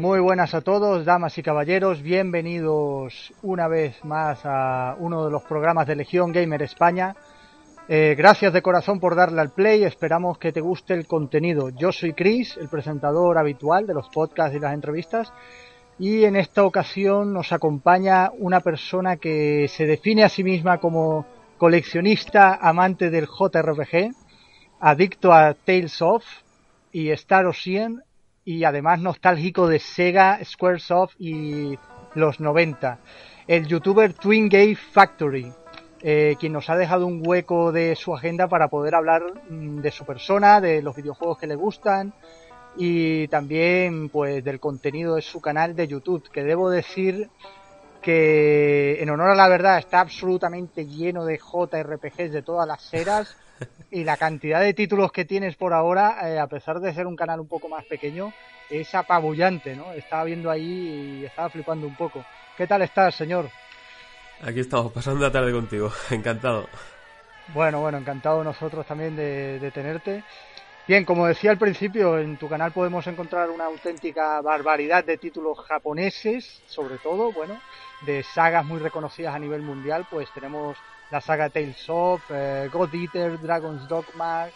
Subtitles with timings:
[0.00, 5.42] Muy buenas a todos, damas y caballeros, bienvenidos una vez más a uno de los
[5.42, 7.14] programas de Legión Gamer España.
[7.86, 11.68] Eh, gracias de corazón por darle al play, esperamos que te guste el contenido.
[11.68, 15.34] Yo soy Chris, el presentador habitual de los podcasts y las entrevistas,
[15.98, 21.26] y en esta ocasión nos acompaña una persona que se define a sí misma como
[21.58, 24.14] coleccionista, amante del JRPG,
[24.80, 26.24] adicto a Tales of
[26.90, 28.02] y Star Ocean
[28.44, 31.78] y además nostálgico de Sega, Squaresoft y
[32.14, 32.98] los 90.
[33.46, 35.52] El youtuber Twin Game Factory,
[36.02, 39.90] eh, quien nos ha dejado un hueco de su agenda para poder hablar mm, de
[39.90, 42.12] su persona, de los videojuegos que le gustan
[42.76, 47.28] y también pues del contenido de su canal de YouTube, que debo decir
[48.00, 53.36] que en honor a la verdad está absolutamente lleno de JRPGs de todas las eras
[53.90, 57.16] y la cantidad de títulos que tienes por ahora, eh, a pesar de ser un
[57.16, 58.32] canal un poco más pequeño,
[58.68, 59.92] es apabullante, ¿no?
[59.92, 62.24] Estaba viendo ahí y estaba flipando un poco.
[62.56, 63.48] ¿Qué tal estás, señor?
[64.42, 65.92] Aquí estamos, pasando la tarde contigo.
[66.10, 66.68] Encantado.
[67.52, 70.22] Bueno, bueno, encantado nosotros también de, de tenerte.
[70.86, 75.58] Bien, como decía al principio, en tu canal podemos encontrar una auténtica barbaridad de títulos
[75.60, 77.60] japoneses, sobre todo, bueno,
[78.02, 80.76] de sagas muy reconocidas a nivel mundial, pues tenemos
[81.10, 84.48] la saga Tales of, eh, God Eater, Dragon's Dogma,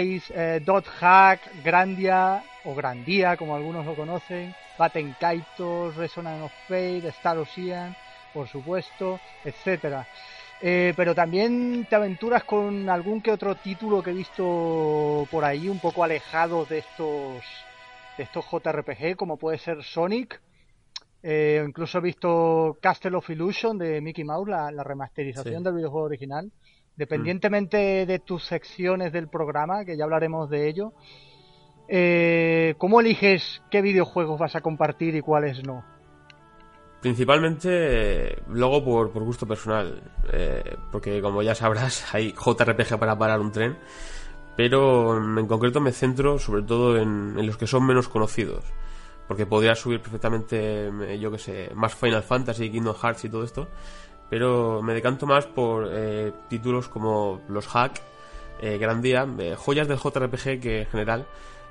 [0.00, 6.52] Ice, eh, Dot Hack, Grandia o Grandia como algunos lo conocen, Batten Kaitos, Resonance of
[6.66, 7.94] Fate, Star Ocean,
[8.32, 10.06] por supuesto, etcétera.
[10.62, 15.68] Eh, pero también te aventuras con algún que otro título que he visto por ahí
[15.68, 17.42] un poco alejado de estos
[18.18, 20.38] de estos JRPG como puede ser Sonic
[21.22, 25.64] eh, incluso he visto Castle of Illusion de Mickey Mouse, la, la remasterización Sí.
[25.64, 26.50] del videojuego original.
[26.96, 30.92] Dependientemente de tus secciones del programa, que ya hablaremos de ello,
[31.88, 35.82] eh, ¿cómo eliges qué videojuegos vas a compartir y cuáles no?
[37.00, 40.02] Principalmente, luego por, por gusto personal,
[40.32, 43.78] eh, porque como ya sabrás, hay JRPG para parar un tren,
[44.56, 48.64] pero en concreto me centro sobre todo en, en los que son menos conocidos,
[49.30, 53.44] porque podría subir perfectamente, eh, yo que sé, más Final Fantasy, Kingdom Hearts y todo
[53.44, 53.68] esto,
[54.28, 58.02] pero me decanto más por eh, títulos como los Hack,
[58.60, 61.26] eh, Grandia, eh, joyas del JRPG que en general,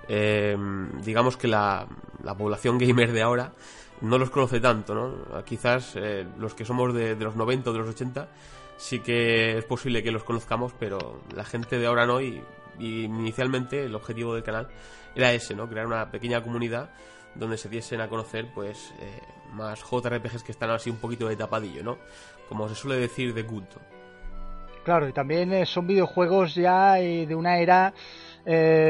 [0.08, 0.56] eh,
[1.04, 1.86] digamos que la,
[2.24, 3.52] la población gamer de ahora
[4.00, 5.44] no los conoce tanto, ¿no?
[5.44, 8.30] Quizás eh, los que somos de, los 90 o de los 80
[8.78, 12.42] sí que es posible que los conozcamos, pero la gente de ahora no y
[12.80, 14.70] inicialmente el objetivo del canal
[15.14, 15.68] era ese, ¿no?
[15.68, 16.90] Crear una pequeña comunidad
[17.36, 19.22] donde se diesen a conocer pues eh,
[19.54, 21.98] más JRPGs que están así un poquito de tapadillo, ¿no?
[22.48, 23.80] Como se suele decir de culto.
[24.84, 27.94] Claro, y también eh, son videojuegos ya eh, de una era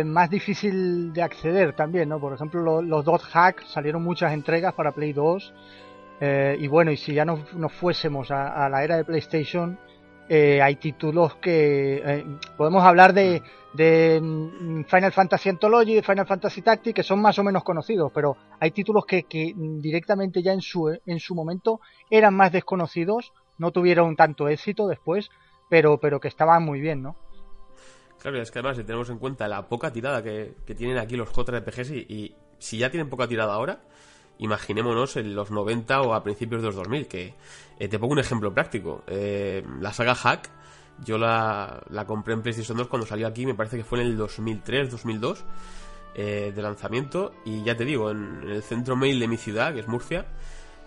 [0.06, 2.18] más difícil de acceder también, ¿no?
[2.20, 5.54] Por ejemplo, lo- los Dot Hack salieron muchas entregas para Play 2.
[6.22, 9.78] eh, y bueno, y si ya nos, nos fuésemos a la era de PlayStation,
[10.30, 12.26] eh, hay títulos que eh,
[12.56, 13.42] podemos hablar de,
[13.74, 18.12] de mm, Final Fantasy Anthology, de Final Fantasy Tactics, que son más o menos conocidos,
[18.14, 19.26] pero hay títulos que,
[19.56, 21.82] mm, directamente ya en su, en su momento
[22.12, 25.30] eran más desconocidos, no tuvieron tanto éxito después,
[25.68, 27.16] pero, pero que estaban muy bien, ¿no?
[28.20, 31.00] Claro, y es que además si tenemos en cuenta la poca tirada que, que tienen
[31.00, 33.82] aquí los JRPGs y, y si ya tienen poca tirada ahora,
[34.40, 37.36] imaginémonos en los 90 o a principios de los 2000, que
[37.80, 39.04] eh, te pongo un ejemplo práctico.
[39.08, 40.50] Eh, la saga Hack,
[41.04, 44.08] yo la, la compré en PlayStation 2 cuando salió aquí, me parece que fue en
[44.08, 45.46] el 2003, 2002,
[46.16, 49.74] eh, de lanzamiento, y ya te digo, en, en el centro mail de mi ciudad,
[49.74, 50.26] que es Murcia,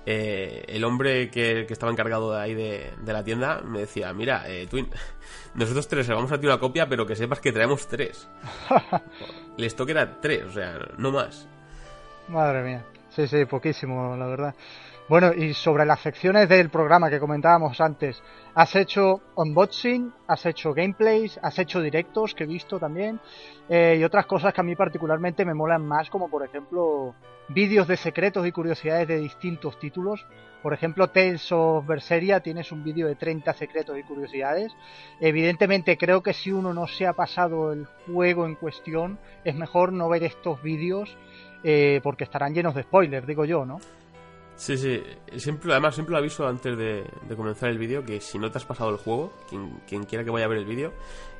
[0.04, 4.12] eh, el hombre que, que estaba encargado de ahí de, de la tienda me decía,
[4.12, 4.88] mira, eh, Twin,
[5.54, 8.28] nosotros tres vamos a ti una copia, pero que sepas que traemos tres.
[9.58, 11.46] El stock era tres, o sea, no más.
[12.28, 12.84] Madre mía.
[13.14, 14.54] Sí, sí, poquísimo, la verdad.
[15.06, 18.22] Bueno, y sobre las secciones del programa que comentábamos antes,
[18.54, 23.20] has hecho unboxing, has hecho gameplays, has hecho directos que he visto también,
[23.68, 27.14] eh, y otras cosas que a mí particularmente me molan más, como por ejemplo
[27.48, 30.24] vídeos de secretos y curiosidades de distintos títulos.
[30.62, 34.72] Por ejemplo, Tales of Berseria tienes un vídeo de 30 secretos y curiosidades.
[35.20, 39.92] Evidentemente creo que si uno no se ha pasado el juego en cuestión, es mejor
[39.92, 41.18] no ver estos vídeos
[41.64, 43.78] eh, porque estarán llenos de spoilers, digo yo, ¿no?
[44.56, 45.02] Sí, sí.
[45.38, 47.04] Siempre, además, siempre lo aviso antes de,
[47.36, 50.44] comenzar el vídeo que si no te has pasado el juego, quien, quiera que vaya
[50.44, 50.92] a ver el vídeo,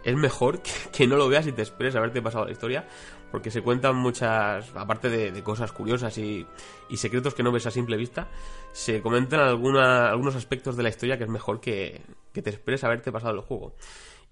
[0.02, 0.60] es mejor
[0.92, 2.86] que, no lo veas y te esperes a haberte pasado la historia,
[3.30, 6.46] porque se cuentan muchas, aparte de, cosas curiosas y,
[6.94, 8.28] secretos que no ves a simple vista,
[8.72, 12.00] se comentan alguna, algunos aspectos de la historia que es mejor que,
[12.32, 13.74] que te esperes a haberte pasado el juego.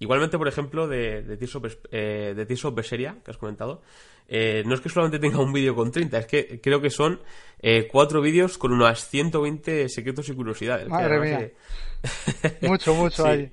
[0.01, 3.83] Igualmente, por ejemplo, de, de, Tears, of, eh, de Berseria, que has comentado,
[4.29, 7.21] eh, no es que solamente tenga un vídeo con 30, es que creo que son
[7.61, 10.89] eh, cuatro vídeos con unas 120 secretos y curiosidades.
[10.89, 11.51] Madre mía.
[12.63, 13.51] mucho, mucho ahí.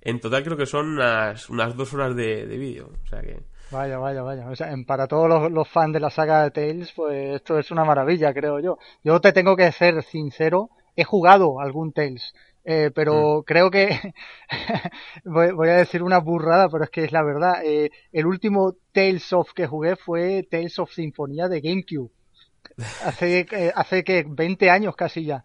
[0.00, 2.90] En total creo que son unas, unas dos horas de, vídeo.
[3.04, 3.40] O sea que...
[3.72, 4.48] Vaya, vaya, vaya.
[4.48, 7.72] O sea, para todos los, los, fans de la saga de Tales, pues esto es
[7.72, 8.78] una maravilla, creo yo.
[9.02, 12.34] Yo te tengo que ser sincero, he jugado algún Tales.
[12.64, 13.42] Eh, pero mm.
[13.44, 14.12] creo que
[15.24, 17.64] voy, a decir una burrada, pero es que es la verdad.
[17.64, 22.10] Eh, el último Tales of que jugué fue Tales of Sinfonía de GameCube.
[23.04, 25.44] Hace, eh, hace que 20 años casi ya.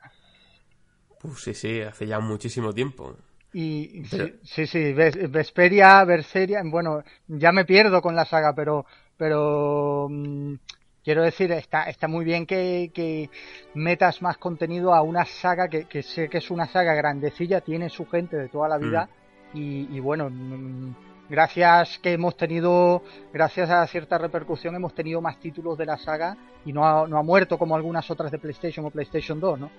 [1.20, 3.16] Pues sí, sí, hace ya muchísimo tiempo.
[3.54, 4.04] Y
[4.44, 8.86] sí, sí, Vesperia, Berseria, bueno, ya me pierdo con la saga, pero
[9.18, 10.56] pero mm,
[11.04, 13.30] Quiero decir, está, está muy bien que,
[13.74, 18.06] metas más contenido a una saga que, sé que es una saga grandecilla, tiene su
[18.06, 19.10] gente de toda la vida
[19.54, 19.58] mm.
[19.58, 20.96] y, bueno, mm,
[21.30, 23.04] gracias que hemos tenido,
[23.34, 27.18] gracias a cierta repercusión, hemos tenido más títulos de la saga y no ha, no
[27.18, 29.72] ha muerto como algunas otras de PlayStation o PlayStation 2, ¿no?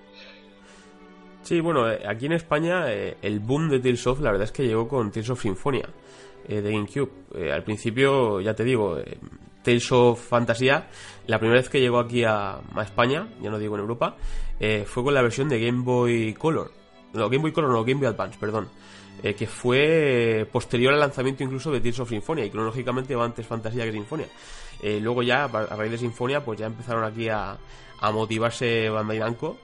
[1.41, 4.51] Sí, bueno, eh, aquí en España eh, el boom de Tales of la verdad es
[4.51, 5.87] que llegó con Tales of Symphonia
[6.47, 7.11] eh, de GameCube.
[7.51, 8.97] al principio, ya te digo,
[9.65, 10.87] Tales of Fantasía,
[11.27, 14.15] la primera vez que llegó aquí a, España, ya no digo en Europa,
[14.59, 16.71] eh, fue con la versión de Game Boy Color.
[17.13, 18.69] No, Game Boy Color, no, Game Boy Advance, perdón.
[19.23, 23.45] Eh, que fue posterior al lanzamiento incluso de Tales of Symphonia, y cronológicamente va antes
[23.45, 24.27] Fantasía que Sinfonia.
[24.81, 27.57] Eh, luego ya, a raíz de Sinfonia, pues ya empezaron aquí a,
[27.99, 29.57] a motivarse Bandai Namco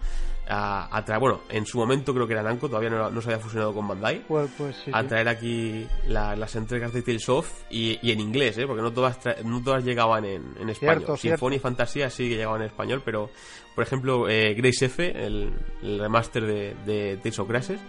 [0.51, 3.73] a, traer, bueno, en su momento creo que era Namco, todavía no, se había fusionado
[3.73, 8.57] con Bandai, pues, pues a traer aquí las entregas de Tales of y, en inglés,
[8.57, 8.67] ¿eh?
[8.67, 11.17] porque no todas, no todas llegaban en, español.
[11.17, 13.29] Sinfonia y Fantasía sí que llegaban en español, pero
[13.75, 17.79] por ejemplo, eh, Grace F, el, remaster de, de Tales of Graces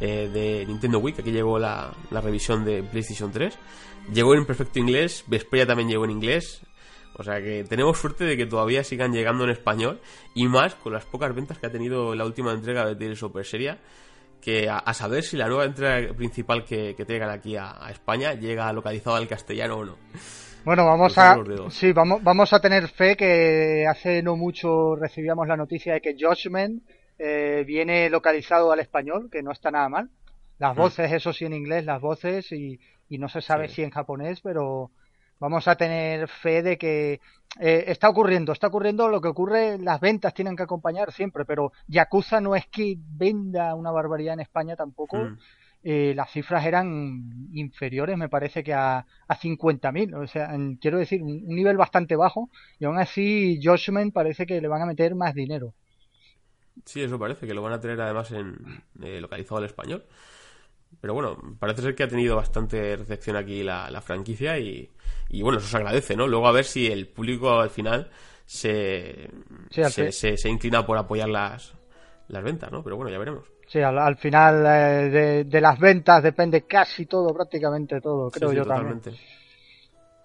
[0.00, 3.56] eh, de Nintendo Wii, que aquí llegó la, la revisión de PlayStation 3,
[4.12, 6.62] llegó en perfecto inglés, Vesperia también llegó en inglés,
[7.18, 10.00] o sea que tenemos suerte de que todavía sigan llegando en español
[10.34, 13.36] y más con las pocas ventas que ha tenido la última entrega de Tales of
[13.42, 13.78] Seria
[14.40, 18.72] que a, saber si la nueva entrega principal que, que traigan aquí a, España llega
[18.72, 19.96] localizado al castellano o no.
[20.64, 25.48] Bueno, vamos pues a sí, vamos, vamos a tener fe que hace no mucho recibíamos
[25.48, 26.82] la noticia de que Judgment
[27.18, 30.10] eh, viene localizado al español, que no está nada mal.
[30.58, 30.80] Las hmm.
[30.80, 32.78] voces, eso sí en inglés, las voces y,
[33.08, 34.92] y no se sabe si en japonés, pero
[35.40, 37.20] vamos a tener fe de que
[37.60, 41.72] eh, está ocurriendo, está ocurriendo lo que ocurre, las ventas tienen que acompañar siempre, pero
[41.86, 45.16] Yakuza no es que venda una barbaridad en España tampoco.
[45.16, 45.38] Mm.
[45.84, 50.50] Eh, las cifras eran inferiores, me parece que a, a 50.000, o sea,
[50.80, 52.50] quiero decir, un, nivel bastante bajo,
[52.80, 55.74] y aún así Joshman parece que le van a meter más dinero.
[56.84, 60.04] Sí, eso parece, que lo van a tener además en eh, localizado al español.
[61.00, 64.90] Pero bueno, parece ser que ha tenido bastante recepción aquí la franquicia y,
[65.28, 66.26] y bueno, eso se agradece, ¿no?
[66.26, 68.10] Luego a ver si el público al final
[68.44, 69.30] se,
[69.70, 71.74] se, inclina por apoyar las,
[72.28, 72.82] las ventas, ¿no?
[72.82, 73.44] Pero bueno, ya veremos.
[73.66, 79.02] Sí, al, final eh, de, las ventas depende casi todo, prácticamente todo, creo yo también.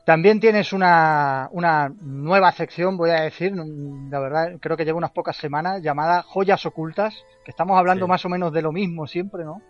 [0.05, 5.11] También tienes una, una nueva sección, voy a decir, la verdad, creo que lleva unas
[5.11, 9.45] pocas semanas, llamada Joyas Ocultas, que estamos hablando más o menos de lo mismo siempre,
[9.45, 9.61] ¿no?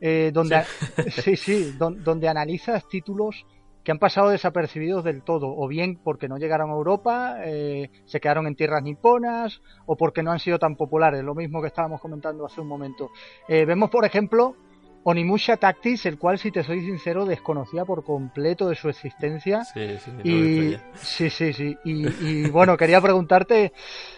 [0.00, 0.64] Eh, donde,
[1.10, 3.46] sí, sí, donde analizas títulos
[3.84, 8.18] que han pasado desapercibidos del todo, o bien porque no llegaron a Europa, eh, se
[8.18, 12.00] quedaron en tierras niponas, o porque no han sido tan populares, lo mismo que estábamos
[12.00, 13.10] comentando hace un momento.
[13.46, 14.56] Eh, vemos, por ejemplo,
[15.04, 19.64] Onimusha Tactics, el cual, si te soy sincero, desconocía por completo de su existencia.
[19.64, 21.76] Sí, sí, y, sí, sí, sí.
[21.84, 23.74] Y, bueno, quería preguntarte,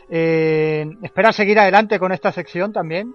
[0.09, 3.13] eh, ¿esperas seguir adelante con esta sección también?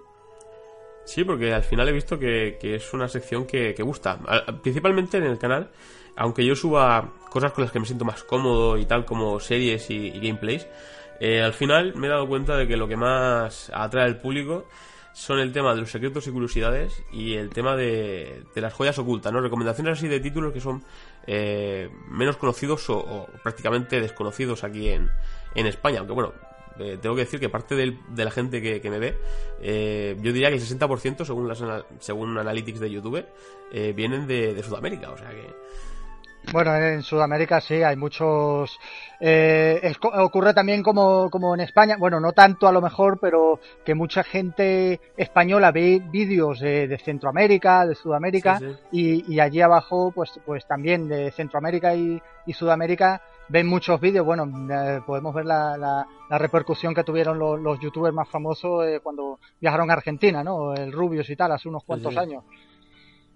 [1.04, 4.18] Sí, porque al final he visto que, es una sección que, gusta,
[4.62, 5.70] principalmente en el canal
[6.16, 9.90] aunque yo suba cosas con las que me siento más cómodo y tal, como series
[9.90, 10.66] y, gameplays,
[11.20, 14.66] Eh, al final me he dado cuenta de que lo que más atrae al público
[15.12, 19.32] son el tema de los secretos y curiosidades y el tema de, las joyas ocultas,
[19.32, 19.40] ¿no?
[19.40, 20.82] Recomendaciones así de títulos que son
[21.26, 25.10] eh, menos conocidos o, prácticamente desconocidos aquí en
[25.54, 26.00] España.
[26.00, 26.32] Aunque bueno,
[26.82, 29.16] eh, tengo que decir que parte de la gente que, me ve,
[29.60, 31.62] eh, yo diría que el 60% según, las,
[32.00, 33.24] según Analytics de YouTube,
[33.94, 35.10] vienen de, de Sudamérica.
[35.10, 35.46] O sea que
[36.50, 38.78] bueno, en Sudamérica sí, hay muchos.
[39.20, 43.94] Eh, ocurre también como, como en España, bueno, no tanto a lo mejor, pero que
[43.94, 50.66] mucha gente española ve vídeos de, Centroamérica, de Sudamérica, Y, y, allí abajo, pues, pues
[50.66, 52.20] también de Centroamérica y,
[52.52, 54.26] Sudamérica ven muchos vídeos.
[54.26, 59.38] Bueno, eh, podemos ver la, la, repercusión que tuvieron los, youtubers más famosos eh, cuando
[59.60, 60.74] viajaron a Argentina, ¿no?
[60.74, 62.42] El Rubius y tal, hace unos cuantos años.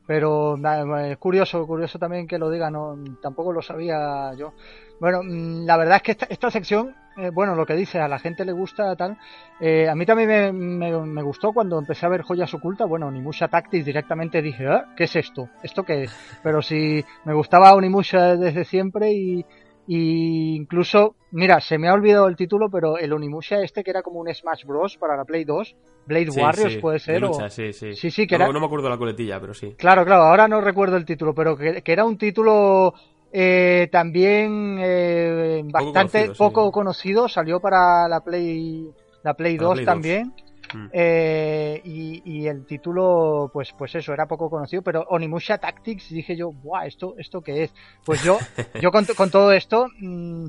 [0.07, 0.57] Pero
[0.99, 4.53] es curioso, curioso también que lo diga, no, tampoco lo sabía yo.
[5.01, 8.09] Bueno, mm, la verdad es que esta, esta sección, eh, bueno, lo que dice, a
[8.09, 9.19] la gente le gusta tal.
[9.61, 13.49] Eh, a mí también me, me, gustó cuando empecé a ver joyas ocultas, bueno, Onimusha
[13.49, 14.83] Tactics directamente dije, ¿eh?
[14.97, 15.49] ¿qué es esto?
[15.63, 16.39] ¿Esto qué es?
[16.43, 19.45] Pero si me gustaba Onimusha desde siempre y,
[19.87, 24.03] y incluso, mira, se me ha olvidado el título, pero el Onimusha este que era
[24.03, 24.97] como un Smash Bros.
[24.97, 25.77] para la Play 2,
[26.07, 27.25] Blade Warriors puede ser.
[27.25, 27.49] o...
[27.49, 27.95] Sí, sí.
[27.95, 29.75] sí, sí que no, no, me acuerdo la coletilla, pero sí.
[29.77, 32.95] Claro, claro, ahora no recuerdo el título, pero que, era un título
[33.33, 38.89] eh, también eh, bastante poco conocido, salió para la Play,
[39.23, 40.33] la Play 2 también.
[40.75, 40.87] Mm.
[40.93, 46.53] Eh, y, el título, pues, pues eso, era poco conocido, pero Onimusha Tactics, dije yo,
[46.53, 46.87] ¡buah!
[46.87, 47.75] ¿Esto, esto qué es?
[48.05, 48.39] Pues yo,
[48.81, 50.47] yo con, todo esto mm,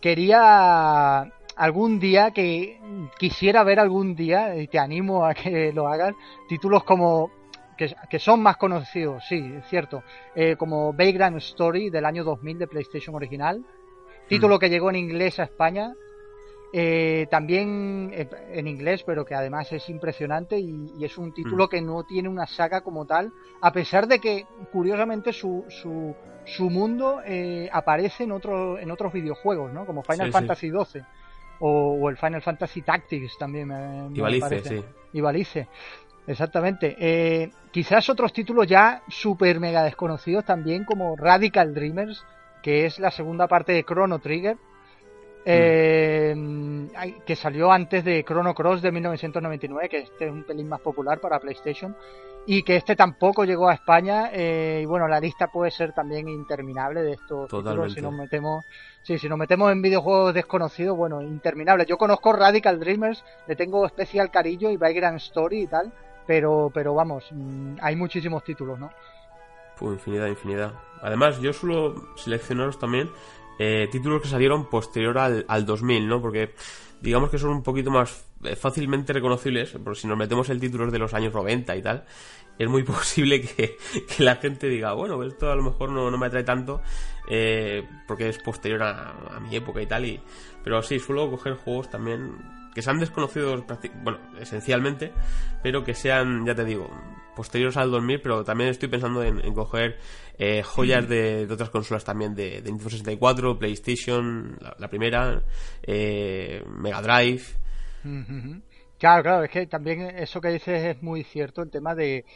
[0.00, 2.78] quería algún día que
[3.18, 6.14] quisiera ver algún día, y te animo a que lo hagas,
[6.48, 7.30] títulos como
[7.76, 10.02] que, son más conocidos, sí, es cierto,
[10.34, 13.64] eh, como Vagrant Story del año 2000 de PlayStation original,
[14.28, 14.58] título mm.
[14.58, 15.92] que llegó en inglés a España,
[16.72, 21.68] eh, también eh, en inglés, pero que además es impresionante y, es un título mm.
[21.68, 26.68] que no tiene una saga como tal, a pesar de que, curiosamente, su, su, su
[26.68, 29.86] mundo eh, aparece en, otro, en otros videojuegos, ¿no?
[29.86, 31.02] Como Final Fantasy XII
[31.60, 33.68] o, el Final Fantasy Tactics también.
[33.68, 34.84] Me, y Valice, sí.
[35.12, 35.68] Y Valice.
[36.26, 37.52] Exactamente.
[37.70, 42.24] quizás otros títulos ya super mega desconocidos también, como Radical Dreamers,
[42.62, 44.56] que es la segunda parte de Chrono Trigger,
[45.48, 46.34] eh,
[47.24, 51.20] que salió antes de Chrono Cross de 1999, que este es un pelín más popular
[51.20, 51.94] para PlayStation,
[52.46, 56.28] y que este tampoco llegó a España, eh, y bueno, la lista puede ser también
[56.28, 58.64] interminable de estos títulos si nos metemos,
[59.02, 61.86] sí, si nos metemos en videojuegos desconocidos, bueno, interminable.
[61.86, 65.92] Yo conozco Radical Dreamers, le tengo especial cariño y Vagrant Story y tal,
[66.26, 68.90] pero, pero vamos, mm, hay muchísimos títulos, ¿no?
[69.78, 70.72] Pues infinidad, infinidad.
[71.02, 73.10] Además, yo suelo seleccionaros también
[73.58, 76.20] eh, títulos que salieron posterior al, al 2000, ¿no?
[76.20, 76.54] Porque
[77.00, 80.90] digamos que son un poquito más eh, fácilmente reconocibles, porque si nos metemos el título
[80.90, 82.04] de los años 90 y tal,
[82.58, 83.76] es muy posible que,
[84.18, 86.82] la gente diga, bueno, esto a lo mejor no, no me atrae tanto,
[87.28, 90.20] eh, porque es posterior a, a, mi época y tal, y,
[90.62, 92.32] pero sí, suelo coger juegos también
[92.76, 93.64] que sean desconocidos,
[94.02, 95.10] bueno, esencialmente,
[95.62, 96.90] pero que sean, ya te digo,
[97.34, 99.96] posteriores al 2000, pero también estoy pensando en, coger
[100.36, 105.42] eh, joyas de, otras consolas también, de, Nintendo 64, PlayStation, la, primera,
[105.84, 107.44] eh, Mega Drive.
[108.98, 112.26] Claro, claro, es que también eso que dices es muy cierto, el tema de,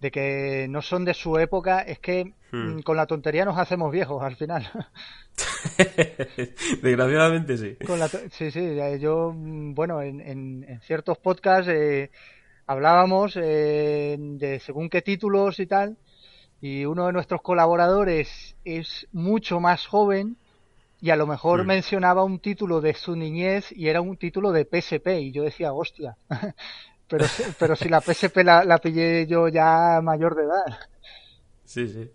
[0.00, 2.56] de que no son de su época, es que hmm.
[2.76, 4.68] mm, con la tontería nos hacemos viejos al final.
[6.82, 7.76] Desgraciadamente sí.
[8.30, 12.10] sí, sí, yo, mm, bueno, en, en, ciertos podcasts eh,
[12.66, 15.98] hablábamos eh, de según qué títulos y tal,
[16.62, 20.36] y uno de nuestros colaboradores es mucho más joven
[21.02, 21.66] y a lo mejor hmm.
[21.66, 25.74] mencionaba un título de su niñez y era un título de PSP y yo decía,
[25.74, 26.16] hostia,
[27.10, 27.26] pero,
[27.58, 30.78] pero si la PSP la, la pillé yo ya mayor de edad.
[31.64, 32.10] Sí, sí.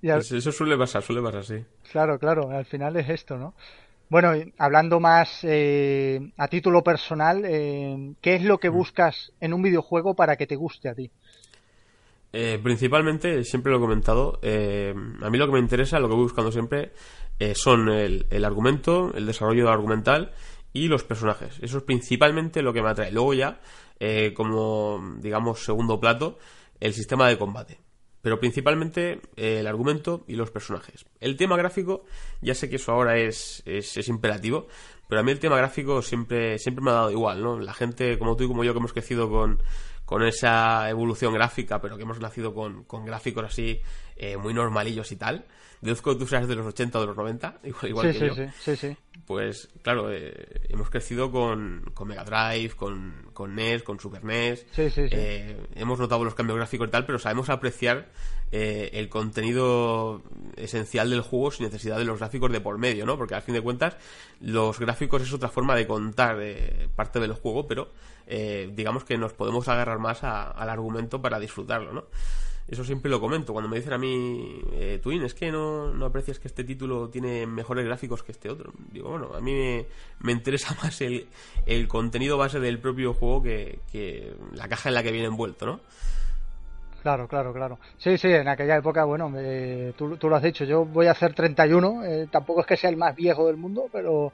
[0.00, 1.62] Eso suele pasar, suele pasar, sí.
[1.92, 3.54] Claro, claro, al final es esto, ¿no?
[4.08, 8.74] Bueno, hablando más eh, a título personal, eh, ¿qué es lo que mm.
[8.74, 11.10] buscas en un videojuego para que te guste a ti?
[12.32, 16.24] Eh, principalmente, siempre lo he comentado, a mí lo que me interesa, lo que voy
[16.24, 16.92] buscando siempre,
[17.54, 20.32] son el, el, argumento, el desarrollo argumental
[20.72, 21.58] y los personajes.
[21.60, 23.12] Eso es principalmente lo que me atrae.
[23.12, 23.60] Luego ya,
[24.34, 26.38] como digamos segundo plato,
[26.80, 27.78] el sistema de combate
[28.22, 31.06] pero principalmente eh, el argumento y los personajes.
[31.20, 32.04] El tema gráfico,
[32.40, 34.66] ya sé que eso ahora es, es, imperativo,
[35.08, 37.58] pero a mí el tema gráfico siempre, siempre me ha dado igual, ¿no?
[37.58, 39.62] La gente como tú y como yo que hemos crecido con,
[40.04, 43.80] con esa evolución gráfica, pero que hemos nacido con, con gráficos así
[44.16, 45.46] eh, muy normalillos y tal.
[45.80, 48.30] Deduzco que tú seas de los 80 o de los 90, igual, igual sí, que
[48.30, 48.44] sí, yo.
[48.50, 48.96] Sí, sí, sí.
[49.26, 50.32] Pues claro, eh,
[50.70, 54.64] hemos crecido con, con Mega Drive, con, con NES, con Super NES.
[54.72, 55.08] Sí, sí, sí.
[55.12, 58.08] Eh, hemos notado los cambios gráficos y tal, pero sabemos apreciar
[58.52, 60.22] eh, el contenido
[60.56, 63.18] esencial del juego sin necesidad de los gráficos de por medio, ¿no?
[63.18, 63.96] Porque al fin de cuentas,
[64.40, 67.90] los gráficos es otra forma de contar eh, parte del juego, pero
[68.26, 72.04] eh, digamos que nos podemos agarrar más a- al argumento para disfrutarlo, ¿no?
[72.68, 73.54] Eso siempre lo comento.
[73.54, 77.08] Cuando me dicen a mí, eh, Twin, es que no, no aprecias que este título
[77.08, 78.72] tiene mejores gráficos que este otro.
[78.92, 79.86] Digo, bueno, a mí me,
[80.20, 81.26] me interesa más el,
[81.64, 85.64] el contenido base del propio juego que, que la caja en la que viene envuelto,
[85.64, 85.80] ¿no?
[87.02, 87.78] Claro, claro, claro.
[87.96, 91.12] Sí, sí, en aquella época, bueno, eh, tú, tú lo has dicho, yo voy a
[91.12, 94.32] hacer 31, eh, tampoco es que sea el más viejo del mundo, pero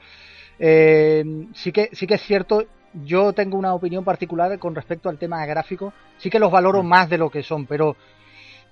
[0.59, 2.64] eh, sí, que, sí que es cierto,
[3.05, 7.09] yo tengo una opinión particular con respecto al tema gráfico, sí que los valoro más
[7.11, 7.97] de lo que son, pero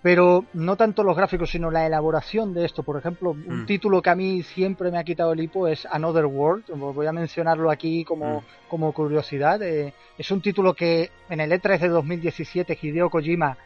[0.03, 2.83] pero no tanto los gráficos, sino la elaboración de esto.
[2.83, 3.67] Por ejemplo, un Mm.
[3.67, 6.65] título que a mí siempre me ha quitado el hipo es Another World.
[6.77, 8.45] Voy a mencionarlo aquí como, Mm.
[8.69, 9.63] como curiosidad.
[9.63, 13.57] Eh, es un título que en el E3 de 2017 Hideo Kojima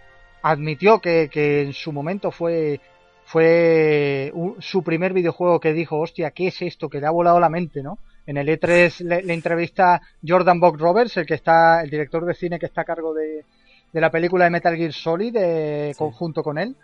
[0.43, 2.81] admitió que, que en su momento fue
[3.29, 6.89] fue un- su primer videojuego que dijo, hostia, ¿qué es esto?
[6.89, 7.99] Que le ha volado la mente, ¿no?
[8.25, 12.35] En el E3 le, le entrevista Jordan Bock Roberts, el que está, el director de
[12.35, 13.45] cine que está a cargo de,
[13.93, 15.99] de la película de Metal Gear Solid, eh, Sí.
[15.99, 16.77] conjunto con él.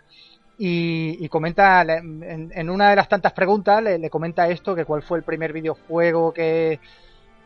[0.57, 4.85] Y, y comenta, en, en una de las tantas preguntas, le, le comenta esto, que
[4.85, 6.79] cuál fue el primer videojuego que,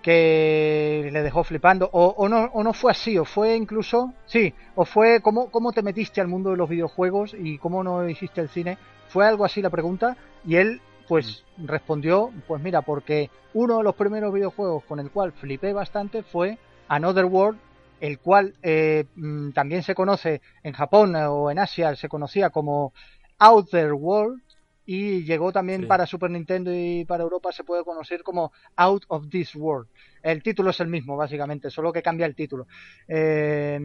[0.02, 4.54] que le dejó flipando, o, o no, o no fue así, o fue incluso, sí,
[4.76, 8.42] o fue cómo, cómo te metiste al mundo de los videojuegos y cómo no hiciste
[8.42, 8.78] el cine,
[9.10, 13.96] fue algo así la pregunta, y él pues respondió, pues mira, porque uno de los
[13.96, 16.58] primeros videojuegos con el cual flipé bastante fue
[16.90, 17.58] Another World,
[18.00, 22.50] el cual eh, mm, también se conoce en Japón eh, o en Asia, se conocía
[22.50, 22.94] como
[23.40, 24.42] Outer World,
[24.90, 25.88] y llegó también Sí.
[25.88, 29.90] para Super Nintendo y para Europa se puede conocer como Out of This World.
[30.24, 32.68] El título es el mismo, básicamente, solo que cambia el título.
[33.08, 33.80] Eh,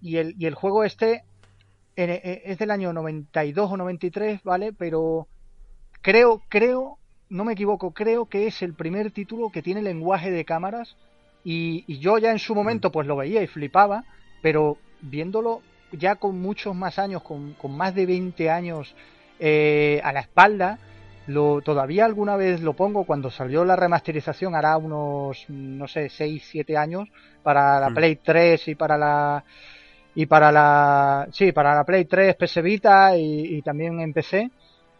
[0.00, 1.24] y, el, y el juego este
[1.96, 4.72] eh, es del año 92 o 93, ¿vale?
[4.72, 5.26] Pero
[6.00, 6.98] creo, creo,
[7.28, 10.96] no me equivoco, creo que es el primer título que tiene lenguaje de cámaras
[11.46, 14.04] y, y yo ya en su momento pues lo veía y flipaba,
[14.42, 15.62] pero viéndolo
[15.92, 18.94] ya con muchos más años, con, con más de 20 años
[19.38, 20.78] eh, a la espalda,
[21.26, 26.42] lo, todavía alguna vez lo pongo cuando salió la remasterización, hará unos, no sé, 6,
[26.50, 27.08] 7 años,
[27.44, 27.94] para la Mm.
[27.94, 29.44] Play 3 y para la
[30.14, 34.50] y para la sí para la Play 3 PS Vita y, y también en PC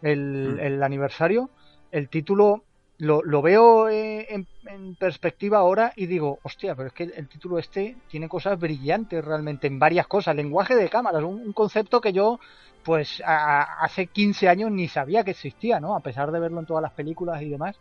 [0.01, 0.59] el, Mm.
[0.59, 1.49] el aniversario
[1.91, 2.63] el título
[2.99, 7.29] lo, lo veo eh, en, en perspectiva ahora y digo hostia pero es que el
[7.29, 12.01] título este tiene cosas brillantes realmente en varias cosas lenguaje de cámaras un, un concepto
[12.01, 12.39] que yo
[12.83, 16.65] pues a- hace 15 años ni sabía que existía no a pesar de verlo en
[16.65, 17.79] todas las películas y demás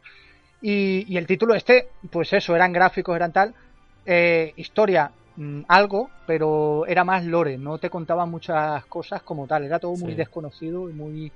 [0.61, 3.55] y, y el título este pues eso eran gráficos eran tal
[4.05, 9.65] eh, historia mm, algo, pero era más lore, no te contaba muchas cosas como tal,
[9.65, 10.17] era todo muy Sí.
[10.17, 11.35] desconocido y muy...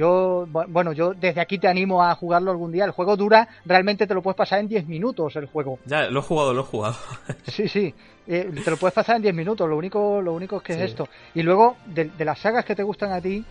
[0.00, 3.46] Yo, bu- bueno, yo desde aquí te animo a jugarlo algún día, el juego dura,
[3.66, 6.62] realmente te lo puedes pasar en 10 minutos el juego, Ya, lo he jugado, lo
[6.62, 6.96] he jugado.
[7.46, 7.94] sí, sí,
[8.26, 10.80] eh, te lo puedes pasar en 10 minutos, lo único, lo único es que Sí.
[10.80, 11.06] es esto.
[11.34, 13.44] Y luego, de, de las sagas que te gustan a ti,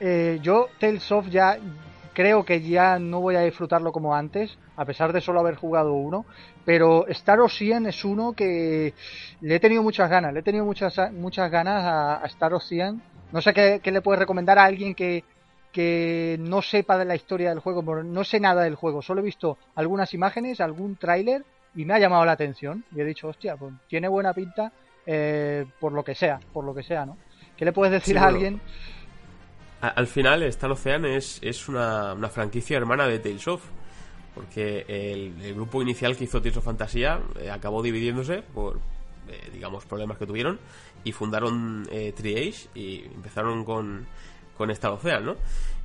[0.00, 1.56] eh, yo Tales of ya
[2.12, 5.94] creo que ya no voy a disfrutarlo como antes, a pesar de solo haber jugado
[5.94, 6.26] uno,
[6.64, 8.94] pero Star Ocean es uno que
[9.40, 13.00] le he tenido muchas ganas, le he tenido muchas muchas ganas a, a Star Ocean.
[13.32, 15.24] No sé qué, qué le puedes recomendar a alguien que,
[15.72, 19.24] que no sepa de la historia del juego, no sé nada del juego, solo he
[19.24, 23.56] visto algunas imágenes, algún tráiler y me ha llamado la atención y he dicho, hostia,
[23.56, 24.72] pues tiene buena pinta
[25.04, 27.16] eh, por lo que sea, por lo que sea, ¿no?
[27.56, 28.60] ¿Qué le puedes decir Sí, a alguien?
[29.80, 33.62] Al final, Star Ocean es, es una, una franquicia hermana de Tales of.
[34.34, 38.78] Porque el, el grupo inicial que hizo Tales of Fantasía eh, acabó dividiéndose por,
[39.28, 40.58] eh, digamos, problemas que tuvieron.
[41.04, 44.06] Y fundaron eh, Tri-Age y empezaron con,
[44.56, 45.36] con Star Ocean, ¿no?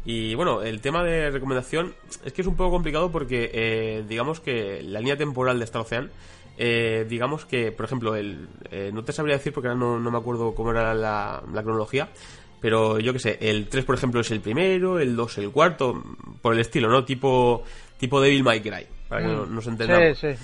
[0.05, 1.93] Y bueno, el tema de recomendación
[2.25, 5.81] es que es un poco complicado porque, eh, digamos que la línea temporal de Star
[5.83, 6.09] Ocean,
[6.57, 10.11] eh, digamos que, por ejemplo, el, eh, no te sabría decir porque ahora no, no
[10.11, 12.09] me acuerdo cómo era la, la cronología,
[12.59, 16.03] pero yo que sé, el 3 por ejemplo es el primero, el 2 el cuarto,
[16.41, 17.05] por el estilo, ¿no?
[17.05, 17.63] Tipo,
[17.99, 19.35] tipo Devil May Cry, para que Mm.
[19.35, 20.17] no- nos entendamos.
[20.19, 20.43] Sí, sí.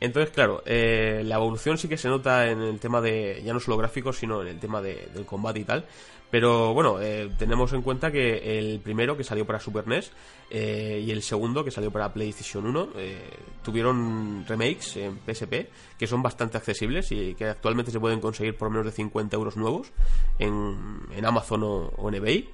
[0.00, 3.60] Entonces, claro, eh, la evolución sí que se nota en el tema de, ya no
[3.60, 5.84] solo gráficos, sino en el tema de- del combate y tal.
[6.32, 10.12] Pero bueno, eh, tenemos en cuenta que el primero que salió para Super NES
[10.48, 13.20] eh, y el segundo que salió para PlayStation 1 eh,
[13.62, 15.68] tuvieron remakes en PSP
[15.98, 19.58] que son bastante accesibles y que actualmente se pueden conseguir por menos de 50 euros
[19.58, 19.92] nuevos
[20.38, 22.48] en, en Amazon o, o en eBay.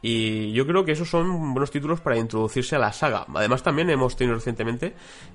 [0.00, 3.26] Y yo creo que esos son buenos títulos para introducirse a la saga.
[3.34, 4.94] Además, también hemos tenido recientemente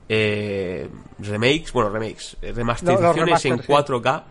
[0.09, 4.23] eh, remakes, bueno, remakes, remasterizaciones en 4K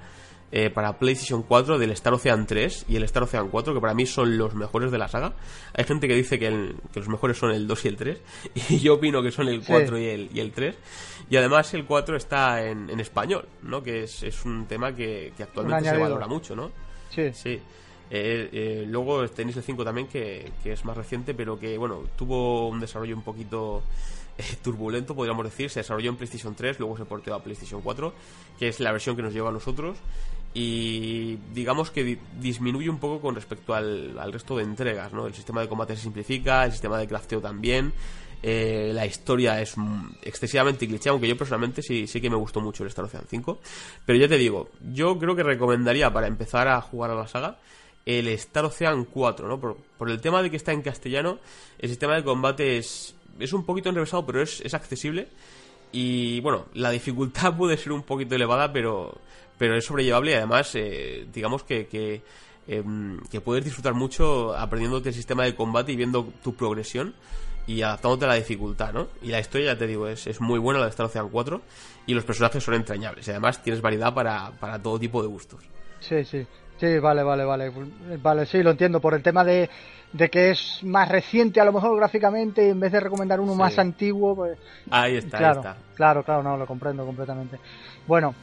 [0.52, 3.94] eh, para PlayStation 4 del Star Ocean 3 y el Star Ocean 4, que para
[3.94, 5.32] mí son los mejores de la saga.
[5.74, 8.18] Hay gente que dice que, el- que los mejores son el 2 y el 3,
[8.68, 10.76] y yo opino que son el 4 y, el, y el 3.
[11.30, 13.82] Y además el 4 está en, en español, ¿no?
[13.82, 16.70] Que es, es un tema que, que actualmente se valora mucho, ¿no?
[17.10, 17.30] Sí.
[17.32, 17.60] Sí.
[18.14, 22.02] Eh, eh, luego tenéis el 5 también, que, que es más reciente, pero que, bueno,
[22.16, 23.82] tuvo un desarrollo un poquito
[24.36, 25.70] eh, turbulento, podríamos decir.
[25.70, 28.12] Se desarrolló en PlayStation 3, luego se porteó a PlayStation 4,
[28.58, 29.96] que es la versión que nos lleva a nosotros.
[30.54, 35.26] Y digamos que di- disminuye un poco con respecto al, al resto de entregas, ¿no?
[35.26, 37.92] El sistema de combate se simplifica, el sistema de crafteo también.
[38.42, 39.76] eh, la historia es
[40.22, 43.60] excesivamente cliché, aunque yo personalmente sí, sí que me gustó mucho el Star Ocean 5.
[44.04, 47.58] Pero ya te digo, yo creo que recomendaría para empezar a jugar a la saga
[48.04, 49.60] el Star Ocean 4, ¿no?
[49.60, 51.38] Por, por el tema de que está en castellano,
[51.78, 55.28] el sistema de combate es, es un poquito enrevesado, pero es, es accesible.
[55.92, 59.14] Y bueno, la dificultad puede ser un poquito elevada, pero,
[59.58, 62.22] pero es sobrellevable y además, eh, digamos que, que,
[62.66, 67.14] em, que puedes disfrutar mucho aprendiéndote el sistema de combate y viendo tu progresión
[67.66, 69.08] y adaptándote a la dificultad, ¿no?
[69.22, 71.60] Y la historia, ya te digo, es, es muy buena la de Star Ocean 4
[72.06, 73.26] y los personajes son entrañables.
[73.28, 75.60] Y además tienes variedad para, para todo tipo de gustos.
[76.00, 76.44] Sí, sí.
[76.82, 77.70] Sí, vale, vale, vale.
[78.20, 79.00] Vale, sí, lo entiendo.
[79.00, 79.70] Por el tema de,
[80.12, 83.58] de que es más reciente, a lo mejor gráficamente, en vez de recomendar uno Sí.
[83.58, 84.58] más antiguo, pues.
[84.90, 85.76] Ahí está, claro, ahí está.
[85.94, 87.60] claro, claro, no, lo comprendo completamente.
[88.04, 88.34] Bueno,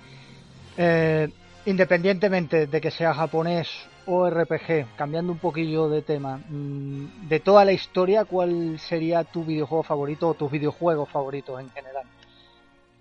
[0.78, 1.28] eh,
[1.66, 3.68] independientemente de que sea japonés
[4.06, 9.44] o RPG, cambiando un poquillo de tema, mm, de toda la historia, ¿cuál sería tu
[9.44, 12.06] videojuego favorito o tus videojuegos favoritos en general?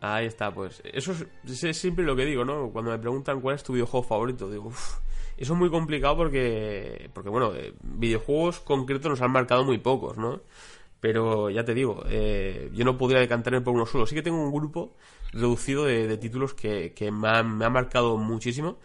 [0.01, 0.83] Ahí está, pues.
[0.93, 2.71] Eso es, es siempre lo que digo, ¿no?
[2.71, 4.99] Cuando me preguntan cuál es tu videojuego favorito, digo, uff,
[5.39, 10.17] eso es muy complicado porque, porque bueno, eh, videojuegos concretos nos han marcado muy pocos,
[10.19, 10.41] ¿no?
[11.01, 14.05] Pero ya te digo, eh, yo no podría decantarme por uno solo.
[14.05, 14.95] Sí que tengo un grupo
[15.33, 18.79] reducido de, de títulos que, que me, han, me han marcado muchísimo.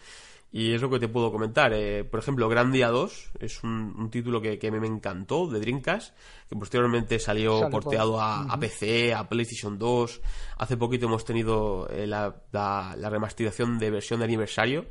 [0.52, 1.72] Y es lo que te puedo comentar.
[1.74, 6.16] Eh, por ejemplo, Grandia 2 es un, un título que, que me, encantó, de Dreamcast,
[6.48, 8.46] que posteriormente salió porteado a.
[8.60, 10.20] PC, a PlayStation 2.
[10.58, 14.86] Hace poquito hemos tenido eh, la, la- la remasterización de versión de aniversario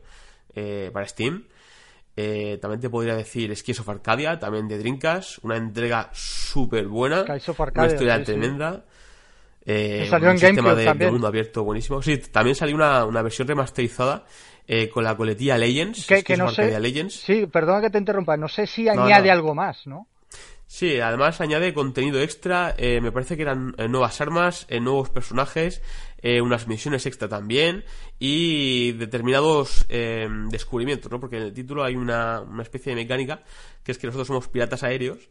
[0.56, 1.46] eh, para Steam.
[2.16, 7.24] Eh, también te podría decir Skies of Arcadia, también de Dreamcast, una entrega súper buena,
[7.24, 8.86] una historia sí, tremenda.
[9.66, 12.02] Eh, salió un en sistema de, mundo abierto buenísimo.
[12.02, 14.26] Sí, también salió una, una versión remasterizada
[14.68, 16.06] eh, con la coletilla Legends.
[16.06, 16.80] Que, no sé.
[16.80, 17.16] Legends.
[17.16, 18.38] Sí, perdona que te interrumpa.
[18.38, 19.34] No sé si No, añade no.
[19.34, 20.08] algo más, ¿no?
[20.74, 25.12] Sí, además añade contenido extra, eh, me parece que eran eh, nuevas armas, eh, nuevos
[25.12, 25.84] personajes,
[26.18, 27.84] eh, unas misiones extra también
[28.18, 31.20] y determinados descubrimientos, ¿no?
[31.20, 33.44] Porque en el título hay una, una especie de mecánica
[33.84, 35.30] que es que nosotros somos piratas aéreos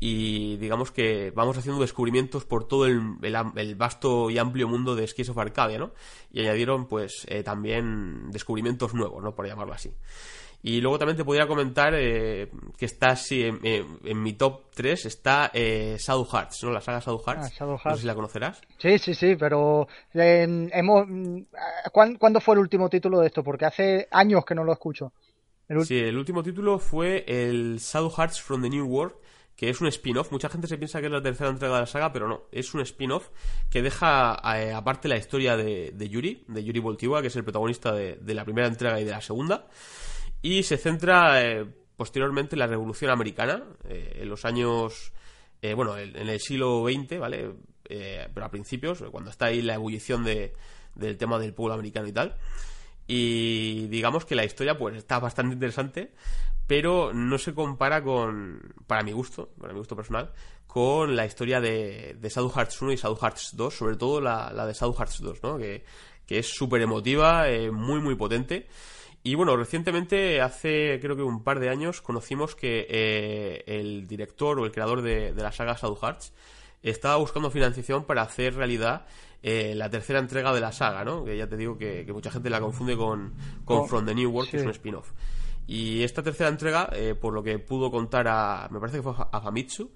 [0.00, 4.96] y digamos que vamos haciendo descubrimientos por todo el, el el vasto y amplio mundo
[4.96, 5.92] de Skies of Arcadia, ¿no?
[6.32, 9.34] Y añadieron pues eh, también descubrimientos nuevos, ¿no?
[9.34, 9.92] Por llamarlo así.
[10.62, 15.50] Y luego también te podría comentar eh, que está así en, mi top 3 está
[15.54, 16.70] eh, Shadow Hearts, ¿no?
[16.70, 17.46] La saga Shadow Hearts.
[17.46, 18.60] Ah, Shadow No sé si la conocerás.
[18.76, 21.38] Sí, sí, sí, pero eh, hemos, mm,
[21.92, 23.42] ¿cuán- ¿cuándo fue el último título de esto?
[23.42, 25.12] Porque hace años que no lo escucho.
[25.66, 29.14] El Sí, el último título fue el Shadow Hearts from the New World,
[29.56, 30.30] que es un spin-off.
[30.32, 32.74] Mucha gente se piensa que es la tercera entrega de la saga, pero no, es
[32.74, 33.28] un spin-off
[33.70, 37.44] que deja eh, aparte la historia de, de Yuri, de Yuri Voltiva, que es el
[37.44, 39.68] protagonista de, de la primera entrega y de la segunda,
[40.42, 41.66] y se centra eh,
[42.00, 45.12] posteriormente en la Revolución Americana, eh, en los años,
[45.60, 47.50] eh, bueno, en, el siglo XX, ¿vale?
[47.84, 50.54] Eh, pero a principios, cuando está ahí la ebullición de,
[50.94, 52.36] del tema del pueblo americano y tal.
[53.06, 56.14] Y digamos que la historia pues está bastante interesante,
[56.66, 60.32] pero no se compara con, para mi gusto, para mi gusto personal,
[60.66, 64.52] con la historia de, de Shadow Hearts 1 y Shadow Hearts 2, sobre todo la,
[64.54, 65.58] la de Shadow Hearts 2, ¿no?
[65.58, 65.84] Que,
[66.24, 68.68] que es súper emotiva, eh, muy muy potente.
[69.22, 74.58] Y bueno, recientemente, hace creo que un par de años, conocimos que eh, el director
[74.58, 76.32] o el creador de, de la saga Shadow Hearts
[76.82, 79.04] estaba buscando financiación para hacer realidad
[79.42, 81.22] eh, la tercera entrega de la saga, ¿no?
[81.24, 83.34] Que ya te digo que, que mucha gente la confunde con,
[83.66, 85.10] con Con- From the New World, que es un spin-off.
[85.66, 89.12] Y esta tercera entrega, eh, por lo que pudo contar a, me parece que fue
[89.30, 89.90] a Famitsu,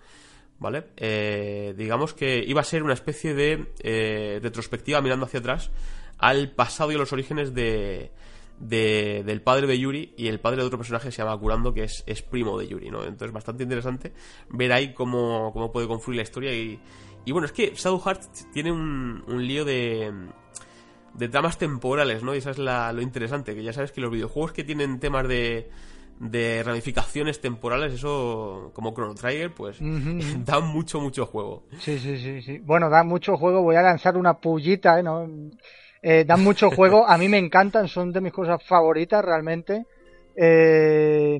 [0.58, 0.88] ¿vale?
[0.98, 5.70] Eh, digamos que iba a ser una especie de eh, retrospectiva mirando hacia atrás
[6.18, 8.12] al pasado y a los orígenes de,
[8.58, 12.04] del padre de Yuri y el padre de otro personaje se llama Kurando, que es,
[12.06, 13.04] es primo de Yuri, ¿no?
[13.04, 14.12] Entonces, bastante interesante
[14.48, 16.54] ver ahí cómo, cómo puede confluir la historia.
[16.54, 16.80] Y,
[17.24, 20.12] y bueno, es que Shadow Hearts tiene un, un lío de,
[21.14, 22.34] de tramas temporales, ¿no?
[22.34, 25.26] Y eso es la, lo interesante, que ya sabes que los videojuegos que tienen temas
[25.28, 25.70] de
[26.20, 29.78] de ramificaciones temporales, eso como Chrono Trigger, pues
[30.44, 31.64] da mucho, mucho juego.
[31.78, 32.58] Sí, sí, sí, sí.
[32.58, 33.62] Bueno, da mucho juego.
[33.62, 35.02] Voy a lanzar una pullita, ¿eh?
[35.02, 35.28] ¿no?
[36.06, 37.08] Eh, dan mucho juego.
[37.08, 39.86] A mí me encantan, son de mis cosas favoritas realmente.
[40.36, 41.38] Eh,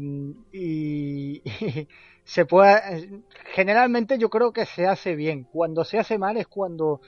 [0.53, 1.43] y,
[2.25, 3.23] se puede.
[3.53, 5.45] Generalmente yo creo que se hace bien.
[5.45, 7.03] Cuando se hace mal es cuando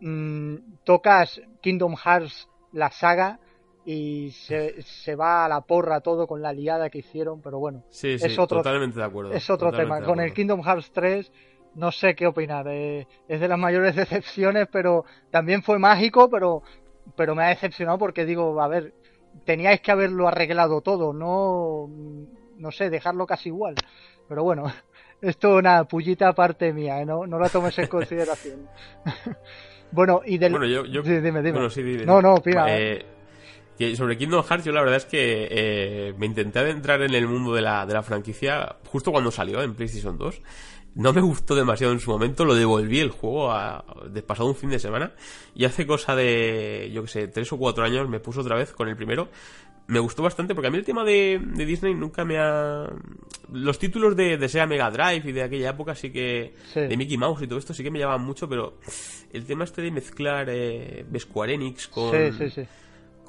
[0.00, 3.40] mm, tocas Kingdom Hearts, la saga,
[3.84, 7.82] y se, se, va a la porra todo con la liada que hicieron, pero bueno,
[7.88, 9.32] sí, sí, es otro, totalmente de acuerdo.
[9.32, 10.02] Es otro tema.
[10.02, 11.32] Con el Kingdom Hearts 3
[11.74, 16.62] no sé qué opinar, eh, es de las mayores decepciones, pero también fue mágico, pero,
[17.16, 18.94] pero me ha decepcionado porque digo, a ver,
[19.44, 21.88] teníais que haberlo arreglado todo, no,
[22.58, 23.74] no sé, dejarlo casi igual.
[24.28, 24.72] Pero bueno,
[25.20, 27.06] esto una pullita aparte mía, ¿eh?
[27.06, 28.68] no, no la tomes en consideración.
[29.92, 30.52] bueno, y del...
[30.52, 30.84] Bueno, yo...
[30.84, 31.02] yo...
[31.02, 31.52] dime, dime.
[31.52, 32.04] Bueno, sí, dime.
[32.04, 32.66] No, no, mira.
[32.68, 33.04] Eh,
[33.96, 37.52] sobre Kingdom Hearts, yo la verdad es que eh, me intenté adentrar en el mundo
[37.52, 40.40] de la, de la franquicia justo cuando salió en PlayStation 2.
[40.94, 44.54] No me gustó demasiado en su momento, lo devolví el juego a, de pasado un
[44.54, 45.12] fin de semana
[45.54, 48.72] y hace cosa de, yo que sé, tres o cuatro años me puso otra vez
[48.72, 49.28] con el primero.
[49.86, 52.86] Me gustó bastante porque a mí el tema de, Disney nunca me ha...
[53.50, 56.54] Los títulos de, de Sega Mega Drive y de aquella época sí que...
[56.74, 58.78] De Mickey Mouse y todo esto sí que me llamaban mucho, pero
[59.32, 62.10] el tema este de mezclar eh, Square Enix con...
[62.12, 62.68] Sí, sí, sí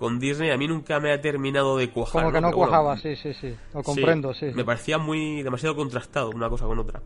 [0.04, 2.23] con Disney a mí nunca me ha terminado de cuajar.
[2.23, 3.56] Como que no, cuajaba, sí, sí, sí.
[3.73, 7.02] Lo comprendo, sí, Me parecía muy demasiado contrastado una cosa con otra.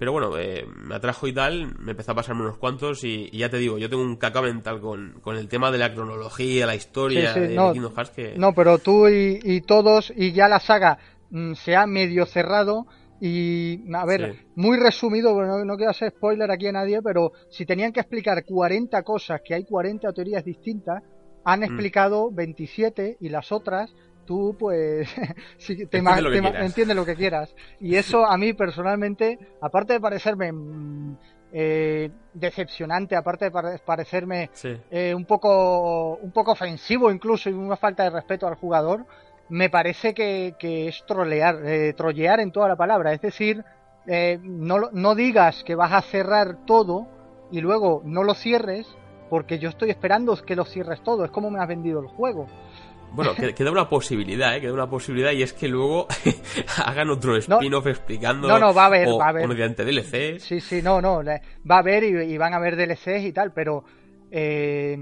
[0.00, 3.50] Pero bueno, eh, me atrajo y tal, me empezó a pasarme unos cuantos y, ya
[3.50, 6.74] te digo, yo tengo un caca mental con, con, el tema de la cronología, la
[6.74, 8.34] historia de, no, Kingdom Hearts que...
[8.34, 10.96] No, pero tú y, todos, y ya la saga
[11.28, 12.86] mm, se ha medio cerrado
[13.20, 17.66] y, a ver, muy resumido, no, no quiero hacer spoiler aquí a nadie, pero si
[17.66, 21.02] tenían que explicar 40 cosas, que hay 40 teorías distintas,
[21.44, 21.64] han mm.
[21.64, 23.94] explicado 27 y las otras
[24.30, 25.08] tú pues
[25.58, 27.52] si te, entiendes lo que quieras.
[27.80, 31.16] Y eso a mí personalmente, aparte de parecerme mm,
[31.52, 34.50] eh, decepcionante, aparte de parecerme
[34.88, 39.04] eh, un poco un poco ofensivo incluso y una falta de respeto al jugador,
[39.48, 43.12] me parece que, es trolear, eh, trollear en toda la palabra.
[43.12, 43.64] Es decir,
[44.42, 47.08] no, no digas que vas a cerrar todo
[47.50, 48.86] y luego no lo cierres
[49.28, 52.46] porque yo estoy esperando que lo cierres todo, es como me has vendido el juego.
[53.12, 54.60] Bueno, queda una posibilidad, ¿eh?
[54.60, 56.06] Queda una posibilidad y es que luego
[56.84, 58.48] hagan otro spin-off explicando.
[58.48, 59.48] No, no, va a haber, va a haber.
[59.48, 60.42] mediante DLCs.
[60.42, 61.22] Sí, sí, no, no.
[61.24, 63.84] Va a haber y, van a haber DLCs y tal, pero.
[64.32, 64.96] Eh,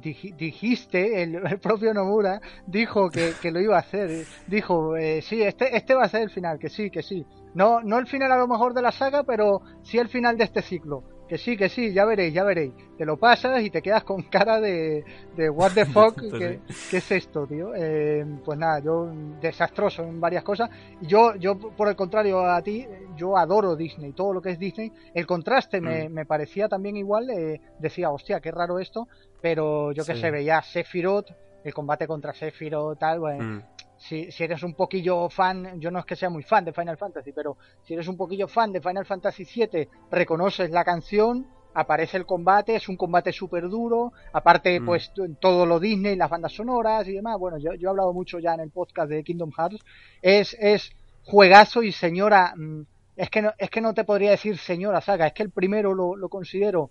[0.00, 4.26] dijiste, el, propio Nomura dijo que, lo iba a hacer.
[4.48, 7.24] Dijo, eh, sí, este, este va a ser el final, que sí, que sí.
[7.54, 10.44] No, no el final a lo mejor de la saga, pero sí el final de
[10.44, 11.04] este ciclo.
[11.28, 12.72] Que sí, que sí, ya veréis, ya veréis.
[12.98, 15.04] Te lo pasas y te quedas con cara de,
[15.36, 16.60] de what the fuck, ¿qué,
[16.92, 17.74] es esto, tío?
[17.74, 19.10] Eh, pues nada, yo
[19.40, 20.70] desastroso en varias cosas.
[21.00, 24.58] Y yo, yo, por el contrario a ti, yo adoro Disney, todo lo que es
[24.58, 24.92] Disney.
[25.14, 26.12] El contraste me, mm.
[26.12, 29.08] me, parecía también igual, eh, decía, hostia, qué raro esto,
[29.40, 31.30] pero yo que sé, veía Sephiroth,
[31.64, 33.73] el combate contra Sephiroth, tal, bueno, mm
[34.08, 36.98] si, si, eres un poquillo fan, yo no es que sea muy fan de Final
[36.98, 42.18] Fantasy, pero si eres un poquillo fan de Final Fantasy VII, reconoces la canción, aparece
[42.18, 44.84] el combate, es un combate súper duro, aparte mm.
[44.84, 48.38] pues todo lo Disney, las bandas sonoras y demás, bueno, yo, yo, he hablado mucho
[48.38, 49.82] ya en el podcast de Kingdom Hearts,
[50.20, 52.82] es, es juegazo y señora, mm,
[53.16, 55.94] es que no, es que no te podría decir señora saga, es que el primero
[55.94, 56.90] lo, lo considero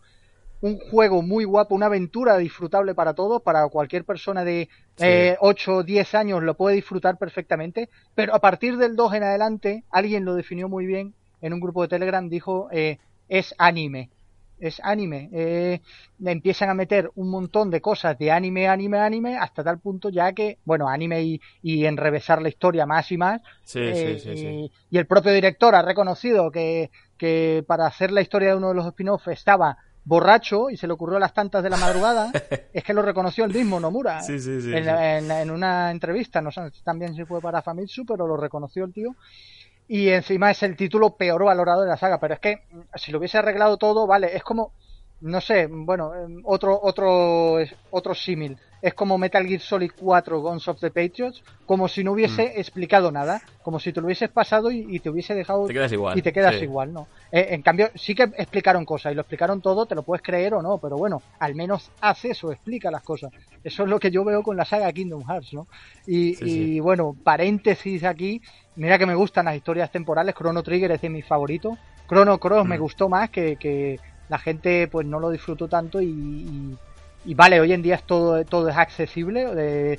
[0.63, 4.69] un juego muy guapo, una aventura disfrutable para todos, para cualquier persona de
[5.41, 9.83] 8 o 10 años lo puede disfrutar perfectamente, pero a partir del 2 en adelante,
[9.91, 14.09] alguien lo definió muy bien en un grupo de Telegram, dijo, eh, es anime,
[14.57, 15.29] es anime.
[15.33, 15.81] Eh,
[16.23, 20.31] empiezan a meter un montón de cosas de anime, anime, anime, hasta tal punto ya
[20.31, 23.41] que, bueno, anime y, y enrevesar la historia más y más.
[23.75, 28.69] Eh, y, el propio director ha reconocido que, que para hacer la historia de uno
[28.69, 32.31] de los spin-offs estaba borracho y se le ocurrió a las tantas de la madrugada,
[32.73, 37.41] es que lo reconoció el mismo Nomura en, una entrevista, no sé también si fue
[37.41, 39.15] para Famitsu, pero lo reconoció el tío.
[39.87, 43.11] Y encima es el título peor valorado de la saga, pero es que mm, si
[43.11, 44.71] lo hubiese arreglado todo, vale, es como
[45.23, 47.57] no sé, bueno, em, otro otro
[47.91, 48.57] otro símil.
[48.83, 52.59] Es como Metal Gear Solid 4 Guns of the Patriots, como si no hubiese mm.
[52.59, 56.17] explicado nada, como si te lo hubieses pasado y, te hubiese dejado te quedas igual.
[56.17, 57.07] y te quedas igual, ¿no?
[57.31, 60.53] Eh, en cambio, sí que explicaron cosas y lo explicaron todo, te lo puedes creer
[60.53, 63.31] o no, pero bueno, al menos hace eso, explica las cosas.
[63.63, 65.67] Eso es lo que yo veo con la saga Kingdom Hearts, ¿no?
[66.05, 68.41] Y, bueno, paréntesis aquí,
[68.75, 71.77] mira que me gustan las historias temporales, Chrono Trigger es de mis favoritos,
[72.09, 72.81] Chrono Cross me mm.
[72.81, 76.77] gustó más que, que la gente pues no lo disfrutó tanto y, y,
[77.25, 79.97] vale, hoy en día es todo, todo es accesible.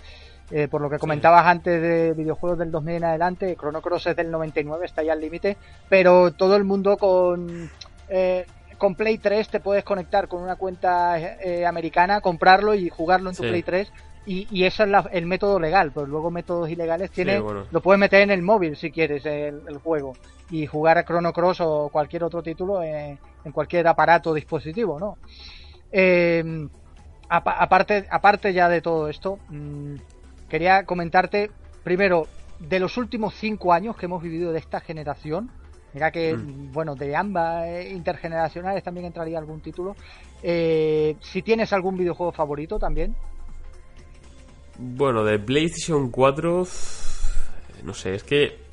[0.51, 4.17] Eh, por lo que comentabas antes de videojuegos del 2000 en adelante, Chrono Cross es
[4.17, 5.57] del 99, está ya al límite,
[5.89, 7.71] pero todo el mundo con...
[8.09, 13.31] Eh, con Play 3 te puedes conectar con una cuenta eh, americana, comprarlo y jugarlo
[13.31, 13.91] en tu Play 3
[14.27, 18.23] y, y ese es el método legal, pero luego métodos ilegales tiene, lo puedes meter
[18.23, 20.15] en el móvil si quieres el, juego
[20.51, 23.19] y jugar a Chrono Cross o cualquier otro título en,
[23.53, 25.19] cualquier aparato o dispositivo, ¿no?
[25.93, 26.69] Eh,
[27.29, 29.95] aparte, aparte ya de todo esto, mm,
[30.49, 31.51] quería comentarte
[31.83, 32.27] primero
[32.59, 35.51] de los últimos cinco años que hemos vivido de esta generación.
[35.93, 36.73] Mira que, mm.
[36.73, 39.95] bueno, de ambas eh, intergeneracionales también entraría algún título.
[40.43, 43.15] Eh, si tienes algún videojuego favorito también.
[44.77, 46.67] Bueno, de PlayStation 4,
[47.85, 48.65] no sé, es que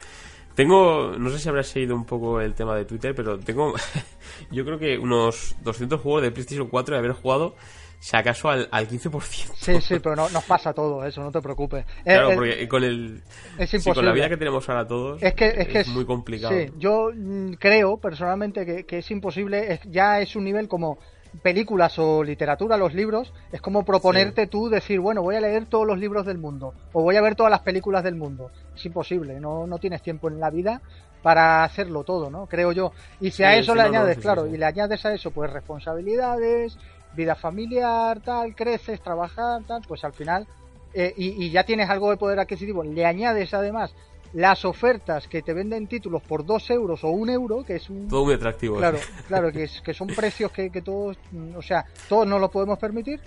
[0.56, 3.74] tengo, no sé si habrás seguido un poco el tema de Twitter, pero tengo,
[4.52, 7.56] yo creo que unos 200 juegos de PlayStation 4 de haber jugado,
[8.02, 9.22] si acaso al, al 15%.
[9.56, 11.86] Sí, sí, pero no, nos pasa todo eso, no te preocupes.
[12.04, 13.22] Claro, porque con el,
[13.60, 16.52] es con la vida que tenemos ahora todos, es, que, es, que es muy complicado.
[16.52, 20.98] Sí, yo mm, creo personalmente que, que es imposible, ya es un nivel como
[21.44, 25.86] películas o literatura, los libros, es como proponerte tú decir, bueno, voy a leer todos
[25.86, 28.50] los libros del mundo o voy a ver todas las películas del mundo.
[28.76, 30.82] Es imposible, no, no tienes tiempo en la vida
[31.22, 32.48] para hacerlo todo, ¿no?
[32.48, 32.94] Creo yo.
[33.20, 36.80] Y si a eso le añades, claro, y le añades a eso pues responsabilidades,
[37.16, 40.48] vida familiar, tal, creces, trabajar, tal, pues al final,
[40.94, 43.94] eh, y, y ya tienes algo de poder adquisitivo, le añades además
[44.34, 48.08] las ofertas que te venden títulos por dos euros o un euro, que es un...
[48.08, 48.78] Todo muy atractivo.
[48.78, 48.98] Claro,
[49.28, 51.18] claro, que, es, que son precios que, que todos,
[51.56, 53.20] o sea, todos no lo podemos permitir.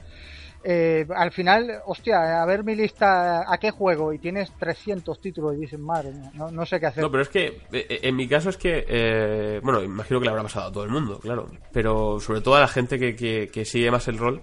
[0.66, 4.14] Eh, al final, hostia, a ver mi lista, ¿a qué juego?
[4.14, 7.02] Y tienes 300 títulos y dices, madre no, no sé qué hacer.
[7.02, 10.24] No, pero es que, eh, eh, en mi caso es que, eh, bueno, imagino que
[10.24, 13.14] le habrá pasado a todo el mundo, claro, pero sobre todo a la gente que,
[13.14, 14.40] que, que sigue más el rol,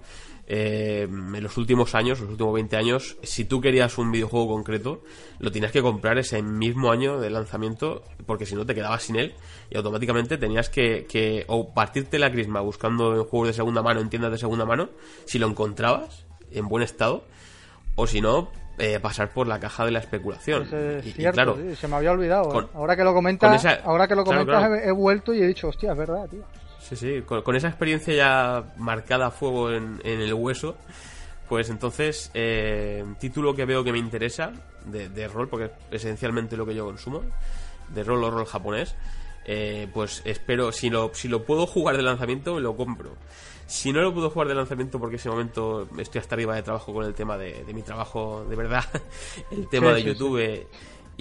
[0.47, 5.04] eh, en los últimos años, los últimos 20 años, si tú querías un videojuego concreto,
[5.39, 9.15] lo tenías que comprar ese mismo año de lanzamiento, porque si no te quedabas sin
[9.15, 9.34] él
[9.69, 14.10] y automáticamente tenías que, que o partirte la crisma buscando juegos de segunda mano, en
[14.10, 14.89] tiendas de segunda mano,
[15.25, 17.23] si lo encontrabas en buen estado,
[17.95, 20.67] o si no, eh, pasar por la caja de la especulación.
[21.04, 22.62] y, claro, se me había olvidado.
[22.62, 22.67] ¿eh?
[22.73, 25.91] ahora que lo comentas, ahora que lo comentas He, he, vuelto y he dicho, hostia,
[25.91, 26.43] es verdad, tío.
[26.91, 30.75] Sí, sí, con, esa experiencia ya marcada a fuego en, el hueso,
[31.47, 34.51] pues entonces, eh, título que veo que me interesa,
[34.86, 37.23] de, rol, porque es esencialmente lo que yo consumo,
[37.93, 38.95] de rol o rol japonés,
[39.45, 43.15] eh, pues espero, si lo, si lo puedo jugar de lanzamiento, lo compro.
[43.67, 46.63] Si no lo puedo jugar de lanzamiento porque en ese momento estoy hasta arriba de
[46.63, 48.84] trabajo con el tema de, mi trabajo de verdad,
[49.51, 50.67] el tema de YouTube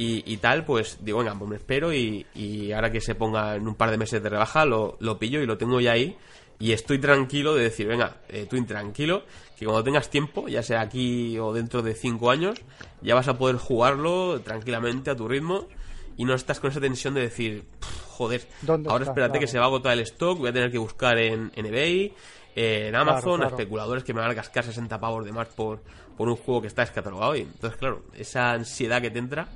[0.02, 3.74] y, tal, pues digo, venga, pues me espero y, ahora que se ponga en un
[3.74, 6.16] par de meses de rebaja, lo, pillo y lo tengo ya ahí.
[6.58, 9.24] Y estoy tranquilo de decir, venga, eh, tú intranquilo,
[9.58, 12.60] que cuando tengas tiempo, ya sea aquí o dentro de cinco años,
[13.00, 15.68] ya vas a poder jugarlo tranquilamente a tu ritmo
[16.16, 17.64] y no estás con esa tensión de decir,
[18.08, 18.46] joder,
[18.88, 21.50] ahora espérate que se va a agotar el stock, voy a tener que buscar en,
[21.54, 22.14] eBay,
[22.54, 25.82] en Amazon, a especuladores que me van a cascar 60 pavos de más por,
[26.16, 27.36] por un juego que está descatalogado.
[27.36, 29.48] Y entonces, claro, esa ansiedad que te entra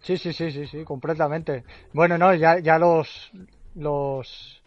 [0.00, 1.64] Sí, sí, sí, sí, sí, completamente.
[1.92, 3.30] Bueno, no, ya, ya los,
[3.74, 4.62] los,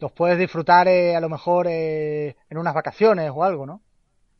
[0.00, 3.82] los puedes disfrutar eh, a lo mejor eh, en unas vacaciones o algo, ¿no?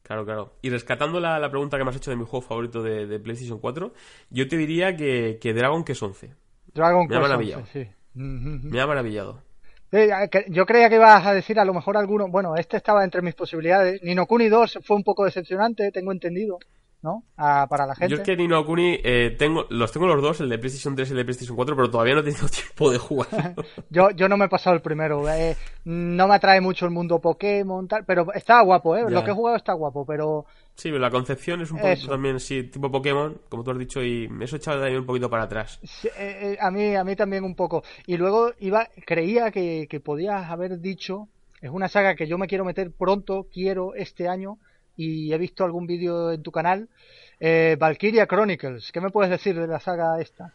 [0.02, 0.54] Claro, claro.
[0.62, 3.58] Y rescatando la, la, pregunta que me has hecho de mi juego favorito de, PlayStation
[3.58, 3.92] 4,
[4.30, 6.34] yo te diría que, que Dragon Quest 11.
[6.74, 7.66] Dragon me ha maravillado.
[7.66, 7.86] sí.
[8.14, 9.42] Me ha maravillado.
[10.48, 12.28] Yo creía que ibas a decir a lo mejor alguno.
[12.28, 14.02] Bueno, este estaba entre mis posibilidades.
[14.02, 16.58] Nino Kuni 2 fue un poco decepcionante, tengo entendido.
[17.02, 17.22] ¿No?
[17.36, 18.14] para la gente.
[18.14, 21.08] Yo es que Nino Kuni eh, tengo, los tengo los dos, el de PlayStation 3
[21.08, 23.54] y el de PlayStation 4, pero todavía no he tenido tiempo de jugar.
[23.90, 25.28] yo, yo no me he pasado el primero.
[25.28, 29.04] Eh, no me atrae mucho el mundo Pokémon, tal, pero está guapo, ¿eh?
[29.08, 30.46] Lo que he jugado está guapo, pero...
[30.74, 34.02] Sí, pero la concepción es un poquito también, sí, tipo Pokémon, como tú has dicho,
[34.02, 35.80] y eso echado también un poquito para atrás.
[36.16, 37.82] Eh, a, mí, a mí también un poco.
[38.06, 41.28] Y luego iba creía que, que podías haber dicho,
[41.60, 44.58] es una saga que yo me quiero meter pronto, quiero este año,
[44.98, 46.88] y he visto algún vídeo en tu canal.
[47.40, 50.52] Eh, Valkyria Chronicles, ¿qué me puedes decir de la saga esta?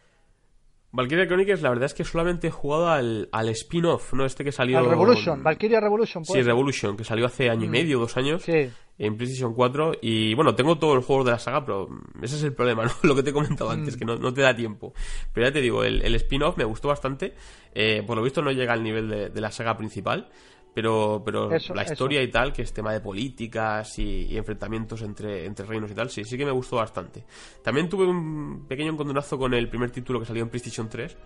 [0.92, 4.24] Valkyria Chronicles, la verdad es que solamente he jugado al, al spin-off, ¿no?
[4.26, 4.78] Este que salió.
[4.78, 7.72] Al Revolution, Valkyria Revolution, Sí, Revolution, que salió hace año y mm.
[7.72, 8.42] medio, dos años.
[8.42, 8.70] Sí.
[8.96, 9.94] En PlayStation 4.
[10.02, 11.88] Y bueno, tengo todos los juegos de la saga, pero
[12.22, 12.92] ese es el problema, ¿no?
[13.02, 13.98] Lo que te he comentado antes, mm.
[13.98, 14.92] que no, te da tiempo.
[15.32, 17.34] Pero ya te digo, el, spin-off me gustó bastante.
[17.74, 20.30] Eh, por lo visto no llega al nivel de, de la saga principal
[20.74, 25.64] pero, pero la historia y tal, que es tema de políticas y, enfrentamientos entre, entre
[25.64, 27.24] reinos y tal, sí, sí que me gustó bastante.
[27.62, 31.16] También tuve un pequeño encontronazo con el primer título que salió en PlayStation 3,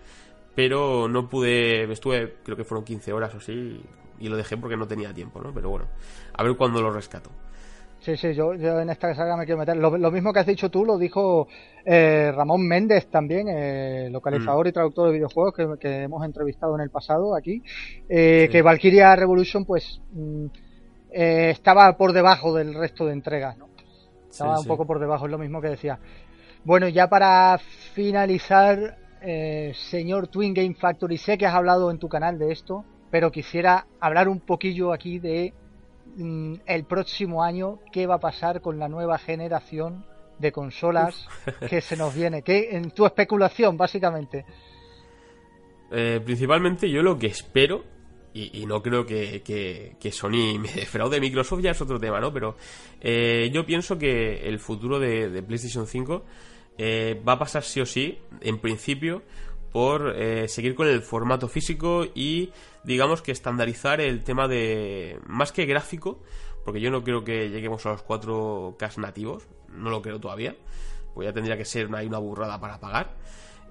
[0.53, 3.81] pero no pude, estuve, creo que fueron 15 horas o así,
[4.19, 5.51] y lo dejé porque no tenía tiempo, ¿no?
[5.51, 5.87] Pero bueno,
[6.33, 7.31] a ver cuándo lo rescato.
[8.01, 9.75] Sí, sí, yo, yo en esta saga me quiero meter.
[9.75, 11.47] Lo, mismo que has dicho tú lo dijo
[11.83, 14.69] eh, Ramón Méndez también, eh, localizador mm.
[14.69, 17.61] y traductor de videojuegos que, hemos entrevistado en el pasado aquí,
[18.07, 20.45] eh, que Valkyria Revolution pues mm,
[21.11, 23.67] estaba por debajo del resto de entregas, ¿no?
[24.29, 25.99] Estaba un poco por debajo, es lo mismo que decía.
[26.63, 27.57] Bueno, ya para
[27.93, 28.97] finalizar,
[29.73, 33.87] señor Twin Game Factory, sé que has hablado en tu canal de esto, pero quisiera
[33.99, 35.53] hablar un poquillo aquí de
[36.17, 40.05] el próximo año qué va a pasar con la nueva generación
[40.39, 41.27] de consolas
[41.69, 42.41] que se nos viene.
[42.41, 44.45] ¿Qué, en tu especulación, básicamente?
[45.91, 47.83] Eh, principalmente yo lo que espero,
[48.31, 49.41] y, no creo que,
[49.99, 52.31] que, Sony me defraude Microsoft, ya es otro tema, ¿no?
[52.31, 52.55] Pero
[53.01, 56.23] eh, yo pienso que el futuro de, PlayStation 5
[56.77, 59.23] eh, va a pasar sí o sí, en principio,
[59.73, 60.15] por
[60.47, 62.49] seguir con el formato físico y
[62.83, 66.21] digamos que estandarizar el tema de más que gráfico,
[66.65, 70.55] porque yo no creo que lleguemos a los 4K nativos, no lo creo todavía,
[71.13, 73.15] pues ya tendría que ser una, una burrada para pagar.